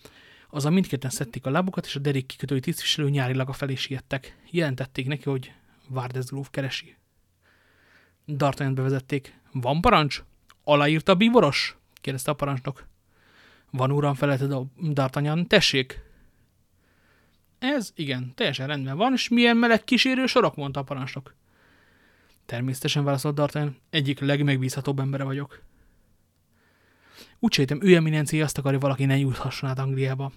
A 0.55 0.71
mindketten 0.71 1.11
szedték 1.11 1.47
a 1.47 1.51
lábukat, 1.51 1.87
és 1.87 1.97
a 1.97 1.99
derék 1.99 2.27
kikötői 2.27 2.61
tisztviselő 2.61 3.11
nyárilag 3.11 3.49
a 3.49 3.53
felé 3.53 3.75
siettek. 3.75 4.37
Jelentették 4.51 5.07
neki, 5.07 5.31
hogy 5.31 5.53
Várdezgróf 5.89 6.51
keresi. 6.51 6.97
D'Artagnan 8.27 8.73
bevezették. 8.75 9.41
Van 9.53 9.81
parancs? 9.81 10.23
Aláírta 10.65 11.13
a 11.13 11.15
bíboros? 11.15 11.77
kérdezte 12.01 12.31
a 12.31 12.35
parancsnok. 12.35 12.87
Van 13.71 13.91
uram, 13.91 14.15
felelte 14.15 14.47
D'Artagnan. 14.79 15.47
Tessék! 15.47 16.01
Ez 17.59 17.93
igen, 17.95 18.33
teljesen 18.35 18.67
rendben 18.67 18.97
van, 18.97 19.13
és 19.13 19.29
milyen 19.29 19.57
meleg 19.57 19.85
kísérő 19.85 20.27
sorok, 20.27 20.57
mondta 20.57 20.81
a 20.81 20.83
parancsnok. 20.83 21.35
Természetesen 22.47 23.05
válaszolt 23.05 23.39
D'Artagnan, 23.39 23.77
egyik 23.91 24.21
legmegbízhatóbb 24.21 24.99
embere 24.99 25.25
vagyok. 25.25 25.63
Úgy 27.45 27.53
sejtem, 27.53 27.83
ő 27.83 27.95
eminencia 27.95 28.45
azt 28.45 28.59
akarja, 28.59 28.79
valaki 28.79 29.05
ne 29.05 29.19
juthasson 29.19 29.69
át 29.69 29.79
Angliába. 29.79 30.33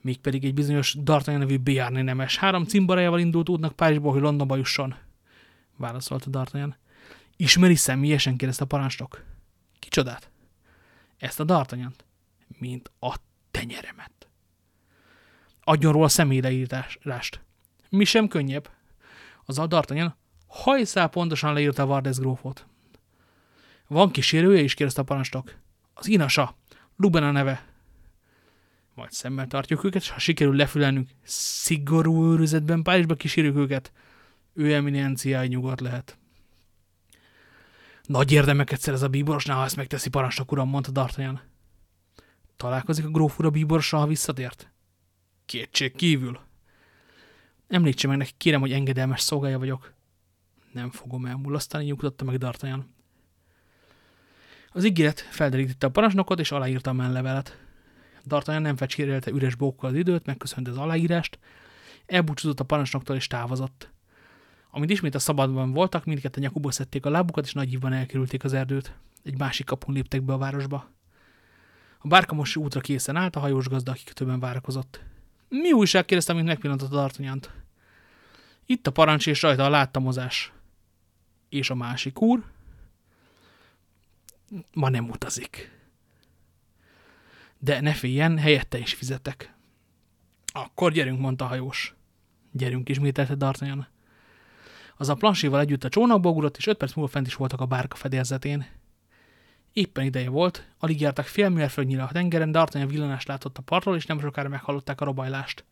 Mégpedig 0.00 0.44
egy 0.44 0.54
bizonyos 0.54 0.94
D'Artagnan 0.94 1.38
nevű 1.38 1.56
Béárné 1.56 2.02
nemes. 2.02 2.36
Három 2.36 2.64
cimbarajával 2.64 3.20
indult 3.20 3.48
útnak 3.48 3.72
Párizsból, 3.72 4.12
hogy 4.12 4.20
Londonba 4.20 4.56
jusson. 4.56 4.94
Válaszolta 5.76 6.30
D'Artagnan. 6.30 6.76
Ismeri 7.36 7.74
személyesen, 7.74 8.36
kérdezte 8.36 8.64
a 8.64 8.66
parancsnok. 8.66 9.24
Kicsodát? 9.78 10.30
Ezt 11.18 11.40
a 11.40 11.44
d'Artagnan 11.44 11.94
Mint 12.58 12.90
a 13.00 13.16
tenyeremet. 13.50 14.28
Adjon 15.60 15.92
róla 15.92 16.08
személyleírást. 16.08 17.40
Mi 17.88 18.04
sem 18.04 18.28
könnyebb. 18.28 18.70
Az 19.44 19.58
a 19.58 19.66
D'Artagnan 19.66 20.16
hajszál 20.46 21.08
pontosan 21.08 21.52
leírta 21.52 21.82
a 21.82 21.86
Vardes 21.86 22.16
grófot. 22.16 22.66
Van 23.92 24.10
kísérője 24.10 24.62
is, 24.62 24.74
kérdezte 24.74 25.00
a 25.00 25.04
parancsnok. 25.04 25.54
Az 25.94 26.06
Inasa, 26.06 26.56
Luben 26.96 27.22
a 27.22 27.30
neve. 27.30 27.66
Majd 28.94 29.12
szemmel 29.12 29.46
tartjuk 29.46 29.84
őket, 29.84 30.02
és 30.02 30.10
ha 30.10 30.18
sikerül 30.18 30.56
lefülelnünk, 30.56 31.08
szigorú 31.22 32.32
őrözetben 32.32 32.82
Párizsba 32.82 33.14
kísérjük 33.14 33.56
őket, 33.56 33.92
ő 34.54 34.74
eminenciái 34.74 35.48
nyugodt 35.48 35.80
lehet. 35.80 36.18
Nagy 38.02 38.32
érdemeket 38.32 38.80
szerez 38.80 39.02
a 39.02 39.08
bíborosnál, 39.08 39.56
ha 39.56 39.64
ezt 39.64 39.76
megteszi 39.76 40.08
parancsnok 40.08 40.52
uram, 40.52 40.68
mondta 40.68 40.90
D'Artagnan. 40.94 41.38
Találkozik 42.56 43.04
a 43.04 43.10
gróf 43.10 43.38
ura 43.38 43.50
bíborossal, 43.50 44.00
ha 44.00 44.06
visszatért? 44.06 44.72
Kétség 45.46 45.96
kívül. 45.96 46.40
Említse 47.68 48.08
meg 48.08 48.16
neki, 48.16 48.32
kérem, 48.36 48.60
hogy 48.60 48.72
engedelmes 48.72 49.20
szolgája 49.20 49.58
vagyok. 49.58 49.92
Nem 50.72 50.90
fogom 50.90 51.26
elmulasztani, 51.26 51.84
nyugtatta 51.84 52.24
meg 52.24 52.36
D'Artagnan. 52.38 52.82
Az 54.72 54.84
ígéret 54.84 55.20
felderítette 55.20 55.86
a 55.86 55.90
parancsnokot, 55.90 56.40
és 56.40 56.52
aláírta 56.52 56.90
a 56.90 56.92
menlevelet. 56.92 57.58
D'Artagnan 58.28 58.60
nem 58.60 58.76
fecsérelte 58.76 59.30
üres 59.30 59.54
bókkal 59.54 59.90
az 59.90 59.96
időt, 59.96 60.26
megköszönte 60.26 60.70
az 60.70 60.76
aláírást, 60.76 61.38
elbúcsúzott 62.06 62.60
a 62.60 62.64
parancsnoktól 62.64 63.16
és 63.16 63.26
távozott. 63.26 63.90
Amint 64.70 64.90
ismét 64.90 65.14
a 65.14 65.18
szabadban 65.18 65.72
voltak, 65.72 66.04
mindketten 66.04 66.42
nyakukba 66.42 66.70
szedték 66.70 67.06
a 67.06 67.10
lábukat, 67.10 67.44
és 67.44 67.52
nagy 67.52 67.78
elkerülték 67.82 68.44
az 68.44 68.52
erdőt. 68.52 68.94
Egy 69.22 69.38
másik 69.38 69.66
kapun 69.66 69.94
léptek 69.94 70.22
be 70.22 70.32
a 70.32 70.38
városba. 70.38 70.90
A 71.98 72.08
bárka 72.08 72.34
most 72.34 72.56
útra 72.56 72.80
készen 72.80 73.16
állt, 73.16 73.36
a 73.36 73.40
hajós 73.40 73.68
gazda, 73.68 73.90
akik 73.90 74.12
többen 74.12 74.40
várakozott. 74.40 75.00
Mi 75.48 75.72
újság? 75.72 76.04
kérdeztem, 76.04 76.36
mint 76.36 76.48
megpillantott 76.48 76.92
a 76.92 76.96
tartanyant. 76.96 77.50
Itt 78.66 78.86
a 78.86 78.90
parancs 78.90 79.26
és 79.26 79.42
rajta 79.42 79.64
a 79.64 79.70
láttamozás. 79.70 80.52
És 81.48 81.70
a 81.70 81.74
másik 81.74 82.20
úr? 82.20 82.44
Ma 84.72 84.88
nem 84.88 85.10
utazik. 85.10 85.80
De 87.58 87.80
ne 87.80 87.92
féljen, 87.92 88.38
helyette 88.38 88.78
is 88.78 88.94
fizetek. 88.94 89.54
Akkor 90.52 90.92
gyerünk, 90.92 91.20
mondta 91.20 91.44
a 91.44 91.48
hajós. 91.48 91.94
Gyerünk, 92.52 92.88
ismételte 92.88 93.34
D'Artagnan. 93.34 93.86
Az 94.96 95.08
a 95.08 95.14
planséval 95.14 95.60
együtt 95.60 95.84
a 95.84 95.88
csónakba 95.88 96.30
ugrott, 96.30 96.56
és 96.56 96.66
öt 96.66 96.76
perc 96.76 96.94
múlva 96.94 97.10
fent 97.10 97.26
is 97.26 97.34
voltak 97.34 97.60
a 97.60 97.66
bárka 97.66 97.96
fedélzetén. 97.96 98.66
Éppen 99.72 100.04
ideje 100.04 100.30
volt, 100.30 100.68
alig 100.78 101.00
jártak 101.00 101.26
fél 101.26 101.48
mérföldnyire 101.48 102.02
a 102.02 102.10
tengeren, 102.12 102.52
de 102.52 102.58
Artanya 102.58 102.86
villanást 102.86 103.28
látott 103.28 103.58
a 103.58 103.62
partról, 103.62 103.96
és 103.96 104.06
nem 104.06 104.20
sokára 104.20 104.48
meghallották 104.48 105.00
a 105.00 105.04
robajlást. 105.04 105.64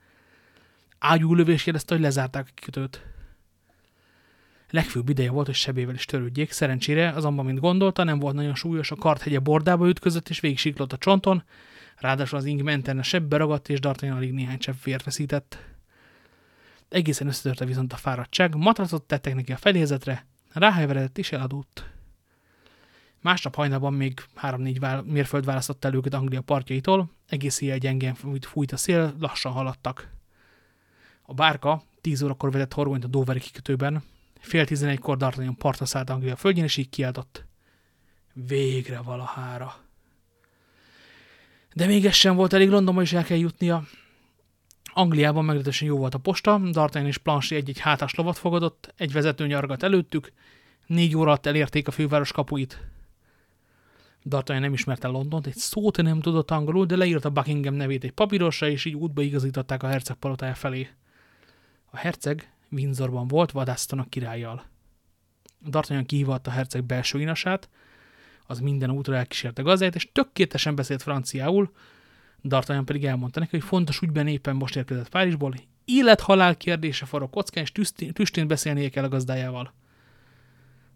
Ágyú 0.99 1.35
lövés 1.35 1.63
kérdezte, 1.63 1.95
hogy 1.95 2.03
lezárták 2.03 2.47
a 2.49 2.53
kikötőt. 2.55 3.03
Legfőbb 4.71 5.09
ideje 5.09 5.31
volt, 5.31 5.47
hogy 5.47 5.55
sebével 5.55 5.95
is 5.95 6.05
törődjék, 6.05 6.51
szerencsére 6.51 7.11
azonban, 7.11 7.45
mint 7.45 7.61
gondolta, 7.61 8.05
nem 8.05 8.19
volt 8.19 8.35
nagyon 8.35 8.55
súlyos, 8.55 8.91
a 8.91 8.97
karthegye 8.97 9.39
bordába 9.39 9.89
ütközött, 9.89 10.29
és 10.29 10.41
végig 10.41 10.59
siklott 10.59 10.93
a 10.93 10.99
csonton, 10.99 11.43
ráadásul 11.97 12.39
az 12.39 12.45
ing 12.45 12.63
menten 12.63 12.99
a 12.99 13.03
sebbe 13.03 13.37
ragadt, 13.37 13.69
és 13.69 13.79
D'Artagnan 13.83 14.17
alig 14.17 14.33
néhány 14.33 14.59
csepp 14.59 14.83
vért 14.83 15.05
veszített. 15.05 15.59
Egészen 16.89 17.27
összetörte 17.27 17.65
viszont 17.65 17.93
a 17.93 17.97
fáradtság, 17.97 18.55
matracot 18.55 19.03
tettek 19.03 19.35
neki 19.35 19.53
a 19.53 19.57
felézetre, 19.57 20.27
ráhelyveredett 20.53 21.19
és 21.19 21.33
eladott. 21.33 21.85
Másnap 23.21 23.55
hajnalban 23.55 23.95
még 23.95 24.21
3-4 24.43 25.05
mérföld 25.05 25.45
választott 25.45 25.85
el 25.85 25.95
őket 25.95 26.15
Anglia 26.15 26.41
partjaitól, 26.41 27.11
egész 27.29 27.61
ilyen 27.61 27.79
gyengén 27.79 28.15
fújt 28.41 28.73
a 28.73 28.77
szél, 28.77 29.15
lassan 29.19 29.53
haladtak. 29.53 30.11
A 31.23 31.35
bárka 31.35 31.83
10 32.01 32.23
órakor 32.23 32.51
vedett 32.51 32.73
horgonyt 32.73 33.05
a 33.05 33.09
Doveri 33.09 33.41
kikötőben, 33.41 34.03
fél 34.41 34.65
11-kor 34.69 35.17
D'Artagnan 35.21 35.55
partra 35.59 35.85
szállt 35.85 36.11
Anglia 36.11 36.37
földjén, 36.37 36.65
és 36.65 36.77
így 36.77 36.89
kiáltott. 36.89 37.45
Végre 38.33 39.01
valahára. 39.01 39.77
De 41.75 41.87
még 41.87 42.07
ez 42.07 42.15
sem 42.15 42.37
volt 42.37 42.53
elég, 42.53 42.69
Londonba 42.69 43.03
is 43.03 43.13
el 43.13 43.25
kell 43.25 43.39
jutnia. 43.39 43.85
Angliában 44.93 45.45
meglehetősen 45.45 45.89
jó 45.89 45.97
volt 45.97 46.15
a 46.15 46.19
posta, 46.19 46.61
D'Artagnan 46.63 47.07
és 47.07 47.19
Planchy 47.19 47.55
egy-egy 47.55 47.79
hátás 47.79 48.15
lovat 48.15 48.39
fogadott, 48.39 48.93
egy 48.97 49.13
vezető 49.13 49.47
nyargat 49.47 49.83
előttük, 49.83 50.33
négy 50.87 51.17
óra 51.17 51.27
alatt 51.27 51.47
elérték 51.47 51.89
a 51.89 51.91
főváros 51.91 52.33
kapuit. 52.33 52.79
D'Artagnan 54.29 54.61
nem 54.61 54.73
ismerte 54.73 55.09
Londont, 55.09 55.47
egy 55.47 55.57
szót 55.57 56.03
nem 56.03 56.21
tudott 56.21 56.51
angolul, 56.51 56.87
de 56.87 56.97
leírta 56.97 57.31
Buckingham 57.31 57.75
nevét 57.75 58.05
egy 58.05 58.13
papírosra, 58.13 58.69
és 58.69 58.85
így 58.85 58.95
útba 58.95 59.23
igazították 59.23 59.83
a 59.83 59.89
herceg 59.89 60.17
palotája 60.17 60.55
felé. 60.55 60.89
A 61.91 61.97
herceg 61.97 62.53
Windsorban 62.71 63.29
volt, 63.29 63.51
vadásztan 63.51 63.99
a 63.99 64.09
királlyal. 64.09 64.65
D'Artagnan 65.71 66.05
kihívatta 66.07 66.51
a 66.51 66.55
herceg 66.55 66.85
belső 66.85 67.21
inasát, 67.21 67.69
az 68.47 68.61
minden 68.61 68.91
útra 68.91 69.17
elkísérte 69.17 69.63
gazdáját, 69.63 69.95
és 69.95 70.09
tökéletesen 70.13 70.75
beszélt 70.75 71.03
franciául, 71.03 71.73
D'Artagnan 72.43 72.83
pedig 72.85 73.05
elmondta 73.05 73.41
neki, 73.41 73.57
hogy 73.57 73.67
fontos 73.67 74.01
ügyben 74.01 74.27
éppen 74.27 74.57
most 74.57 74.77
érkezett 74.77 75.09
Párizsból, 75.09 75.55
élet-halál 75.85 76.57
kérdése 76.57 77.07
forog 77.07 77.31
kockán, 77.31 77.63
és 77.63 77.73
tüstén, 77.73 78.13
tüstén 78.13 78.47
beszélnie 78.47 78.89
kell 78.89 79.05
a 79.05 79.09
gazdájával. 79.09 79.75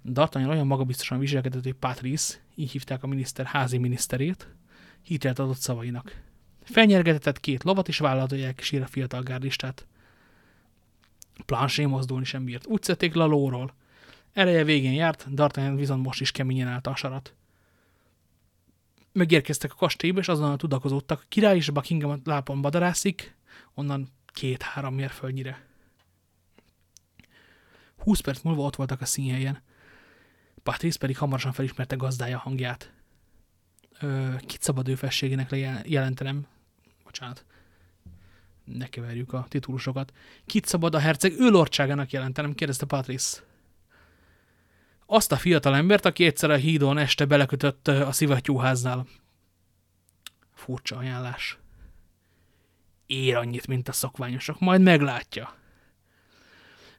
D'Artagnan 0.04 0.48
olyan 0.48 0.66
magabiztosan 0.66 1.18
viselkedett, 1.18 1.62
hogy 1.62 1.72
Patrice, 1.72 2.34
így 2.54 2.70
hívták 2.70 3.02
a 3.02 3.06
miniszter 3.06 3.46
házi 3.46 3.78
miniszterét, 3.78 4.48
hitelt 5.02 5.38
adott 5.38 5.58
szavainak. 5.58 6.22
Felnyergetetett 6.62 7.40
két 7.40 7.62
lovat, 7.62 7.88
és 7.88 7.98
vállalta, 7.98 8.36
hogy 8.36 8.82
a 8.82 8.86
fiatal 8.86 9.22
gárdistát. 9.22 9.86
Planché 11.46 11.84
mozdulni 11.84 12.24
sem 12.24 12.44
bírt. 12.44 12.66
Úgy 12.66 12.82
szedték 12.82 13.14
le 13.14 13.24
lóról. 13.24 13.74
Ereje 14.32 14.64
végén 14.64 14.92
járt, 14.92 15.34
D'Artagnan 15.34 15.76
viszont 15.76 16.04
most 16.04 16.20
is 16.20 16.30
keményen 16.30 16.68
állt 16.68 16.86
a 16.86 16.96
sarat. 16.96 17.34
Megérkeztek 19.12 19.72
a 19.72 19.76
kastélyba, 19.76 20.18
és 20.18 20.28
azonnal 20.28 20.56
tudakozódtak. 20.56 21.20
A 21.20 21.26
király 21.28 21.56
és 21.56 21.70
Buckingham 21.70 22.20
lápon 22.24 22.60
badarászik, 22.60 23.36
onnan 23.74 24.08
két-három 24.26 24.94
mérföldnyire. 24.94 25.66
Húsz 27.96 28.20
perc 28.20 28.42
múlva 28.42 28.62
ott 28.62 28.76
voltak 28.76 29.00
a 29.00 29.04
színhelyen. 29.04 29.62
Patrice 30.62 30.98
pedig 30.98 31.18
hamarosan 31.18 31.52
felismerte 31.52 31.96
gazdája 31.96 32.38
hangját. 32.38 32.92
Ö, 34.00 34.34
kit 34.46 34.62
szabad 34.62 34.88
ő 34.88 34.94
fességének 34.94 35.50
jelentenem? 35.84 36.46
Bocsánat. 37.04 37.44
Ne 38.64 38.86
keverjük 38.86 39.32
a 39.32 39.46
titulusokat. 39.48 40.12
Kit 40.46 40.66
szabad 40.66 40.94
a 40.94 40.98
herceg 40.98 41.32
ő 41.38 41.48
lordságának 41.48 42.10
jelentenem? 42.10 42.54
kérdezte 42.54 42.86
Patrice. 42.86 43.42
Azt 45.06 45.32
a 45.32 45.36
fiatal 45.36 45.74
embert, 45.74 46.04
aki 46.04 46.24
egyszer 46.24 46.50
a 46.50 46.56
hídon 46.56 46.98
este 46.98 47.24
belekötött 47.24 47.88
a 47.88 48.12
szivattyúháznál. 48.12 49.06
Furcsa 50.54 50.96
ajánlás. 50.96 51.58
Ér 53.06 53.36
annyit, 53.36 53.66
mint 53.66 53.88
a 53.88 53.92
szokványosok, 53.92 54.60
majd 54.60 54.80
meglátja. 54.80 55.54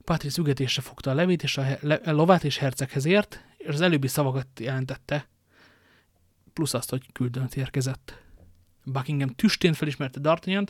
Patrice 0.04 0.42
ügetésre 0.42 0.82
fogta 0.82 1.12
a 1.12 1.14
levét 1.14 1.44
és 1.44 1.58
a, 1.58 1.66
le, 1.82 1.96
a 1.96 2.12
lovát 2.12 2.44
és 2.44 2.58
herceghez 2.58 3.06
ért, 3.06 3.44
és 3.58 3.74
az 3.74 3.82
előbbi 3.82 4.08
szavakat 4.08 4.48
jelentette, 4.60 5.28
plusz 6.54 6.74
azt, 6.74 6.90
hogy 6.90 7.12
küldönt 7.12 7.56
érkezett. 7.56 8.24
Buckingham 8.84 9.30
tüstén 9.30 9.74
felismerte 9.74 10.20
d'Artagnan 10.24 10.68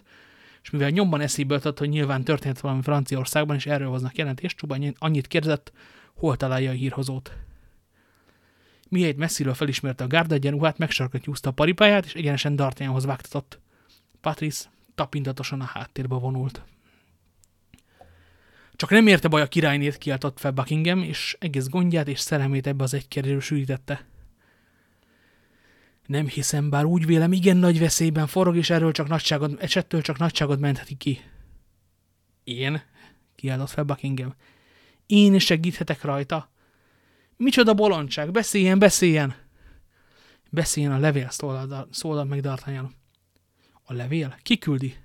és 0.65 0.71
mivel 0.71 0.89
nyomban 0.89 1.21
eszébe 1.21 1.55
ötött, 1.55 1.79
hogy 1.79 1.89
nyilván 1.89 2.23
történt 2.23 2.59
valami 2.59 2.81
Franciaországban, 2.81 3.55
és 3.55 3.65
erről 3.65 3.89
hoznak 3.89 4.17
jelentést, 4.17 4.57
csupán 4.57 4.95
annyit 4.97 5.27
kérdezett, 5.27 5.71
hol 6.13 6.37
találja 6.37 6.69
a 6.69 6.73
hírhozót. 6.73 7.37
Miért 8.89 9.17
messziről 9.17 9.53
felismerte 9.53 10.03
a 10.03 10.07
gárda 10.07 10.35
egyenruhát, 10.35 10.77
megsarkattyúzta 10.77 11.49
a 11.49 11.53
paripáját, 11.53 12.05
és 12.05 12.13
egyenesen 12.13 12.55
D'Artagnanhoz 12.57 13.05
vágtatott. 13.05 13.59
Patrice 14.21 14.69
tapintatosan 14.95 15.61
a 15.61 15.65
háttérbe 15.65 16.15
vonult. 16.15 16.63
Csak 18.75 18.89
nem 18.89 19.07
érte 19.07 19.27
baj 19.27 19.41
a 19.41 19.47
királynét, 19.47 19.97
kiáltott 19.97 20.39
fel 20.39 20.51
Buckingham, 20.51 21.03
és 21.03 21.37
egész 21.39 21.67
gondját 21.67 22.07
és 22.07 22.19
szerelmét 22.19 22.67
ebbe 22.67 22.83
az 22.83 22.93
egy 22.93 23.07
kérdésre 23.07 23.39
sűrítette. 23.39 24.05
Nem 26.05 26.27
hiszem, 26.27 26.69
bár 26.69 26.85
úgy 26.85 27.05
vélem, 27.05 27.31
igen 27.31 27.57
nagy 27.57 27.79
veszélyben 27.79 28.27
forog, 28.27 28.55
és 28.55 28.69
erről 28.69 28.91
csak 28.91 29.07
nagyságod, 29.07 29.57
esettől 29.59 30.01
csak 30.01 30.17
nagyságod 30.17 30.59
mentheti 30.59 30.95
ki. 30.95 31.19
Én? 32.43 32.81
kiáltott 33.35 33.69
fel 33.69 33.83
Buckingham. 33.83 34.35
Én 35.05 35.39
segíthetek 35.39 36.01
rajta. 36.01 36.49
Micsoda 37.37 37.73
bolondság, 37.73 38.31
beszéljen, 38.31 38.79
beszéljen! 38.79 39.35
Beszéljen 40.49 40.91
a 40.91 40.97
levél, 40.97 41.29
szólalt 41.91 42.29
meg 42.29 42.39
D'Artagnan. 42.43 42.89
A 43.83 43.93
levél? 43.93 44.37
Ki 44.41 44.57
küldi? 44.57 44.95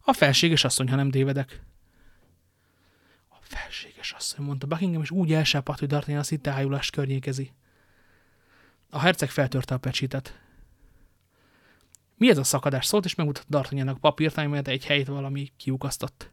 A 0.00 0.12
felséges 0.12 0.64
asszony, 0.64 0.88
ha 0.88 0.96
nem 0.96 1.10
tévedek. 1.10 1.60
A 3.28 3.36
felséges 3.40 4.12
asszony, 4.12 4.44
mondta 4.44 4.66
Buckingham, 4.66 5.02
és 5.02 5.10
úgy 5.10 5.32
elsápadt, 5.32 5.78
hogy 5.78 5.88
D'Artagnan 5.92 6.18
a 6.18 6.22
szittehájulást 6.22 6.90
környékezi. 6.90 7.52
A 8.90 8.98
herceg 8.98 9.30
feltörte 9.30 9.74
a 9.74 9.78
pecsitet. 9.78 10.40
Mi 12.16 12.30
ez 12.30 12.38
a 12.38 12.44
szakadás? 12.44 12.86
Szólt, 12.86 13.04
és 13.04 13.14
megmutatta 13.14 13.46
D'Artagnannak 13.50 13.96
papírt, 14.00 14.36
amelyet 14.36 14.68
egy 14.68 14.84
helyt 14.84 15.06
valami 15.06 15.52
kiukasztott. 15.56 16.30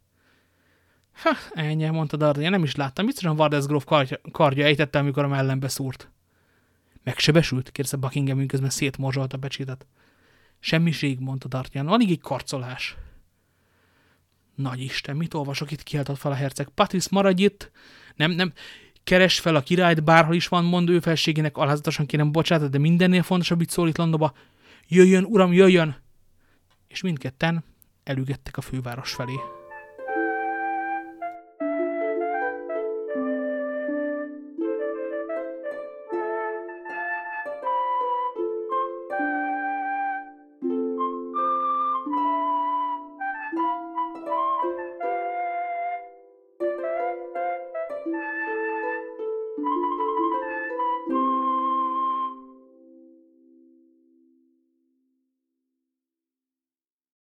Ha, 1.13 1.36
ennyi, 1.54 1.89
mondta 1.89 2.18
D'Artagnan, 2.18 2.50
nem 2.50 2.63
is 2.63 2.76
láttam. 2.76 3.06
Biztosan 3.06 3.36
Vardesgrove 3.36 3.84
kardja, 3.86 4.20
kardja 4.32 4.66
ejtette, 4.66 5.00
amikor 5.00 5.24
a 5.24 5.28
mellembe 5.28 5.68
szúrt. 5.68 6.12
Megsebesült? 7.04 7.72
kérdezte 7.72 7.98
Buckingham, 7.98 8.38
miközben 8.38 8.70
szétmorzsolt 8.70 9.34
a 9.34 9.38
pecsitet. 9.38 9.86
Semmiség, 10.60 11.20
mondta 11.20 11.48
D'Artagnan, 11.50 11.88
alig 11.88 12.12
egy 12.12 12.22
karcolás. 12.22 12.96
Nagy 14.56 14.80
Isten, 14.80 15.16
mit 15.16 15.34
olvasok 15.34 15.72
itt, 15.72 15.84
kiáltott 15.84 16.18
fel 16.18 16.32
a 16.32 16.36
herceg. 16.36 16.68
Patrice, 16.70 17.10
maradj 17.12 17.44
itt! 17.44 17.72
Nem, 18.16 18.32
nem, 18.32 18.54
keres 19.04 19.39
fel 19.39 19.56
a 19.56 19.62
királyt, 19.62 20.04
bárhol 20.04 20.36
is 20.36 20.48
van, 20.48 20.66
mond 20.66 20.89
ő 20.89 21.00
felségének, 21.00 21.58
alázatosan 21.58 22.06
kérem 22.06 22.32
bocsánat, 22.32 22.70
de 22.70 22.78
mindennél 22.78 23.24
fontosabb 23.24 23.62
itt 23.62 23.70
szól 23.70 23.88
itt 23.88 23.98
Londonba. 23.98 24.34
Jöjjön, 24.88 25.24
uram, 25.24 25.54
jöjjön! 25.54 25.96
És 26.88 27.02
mindketten 27.02 27.63
elügettek 28.04 28.58
a 28.58 28.62
főváros 28.62 29.13
felé. 29.13 29.36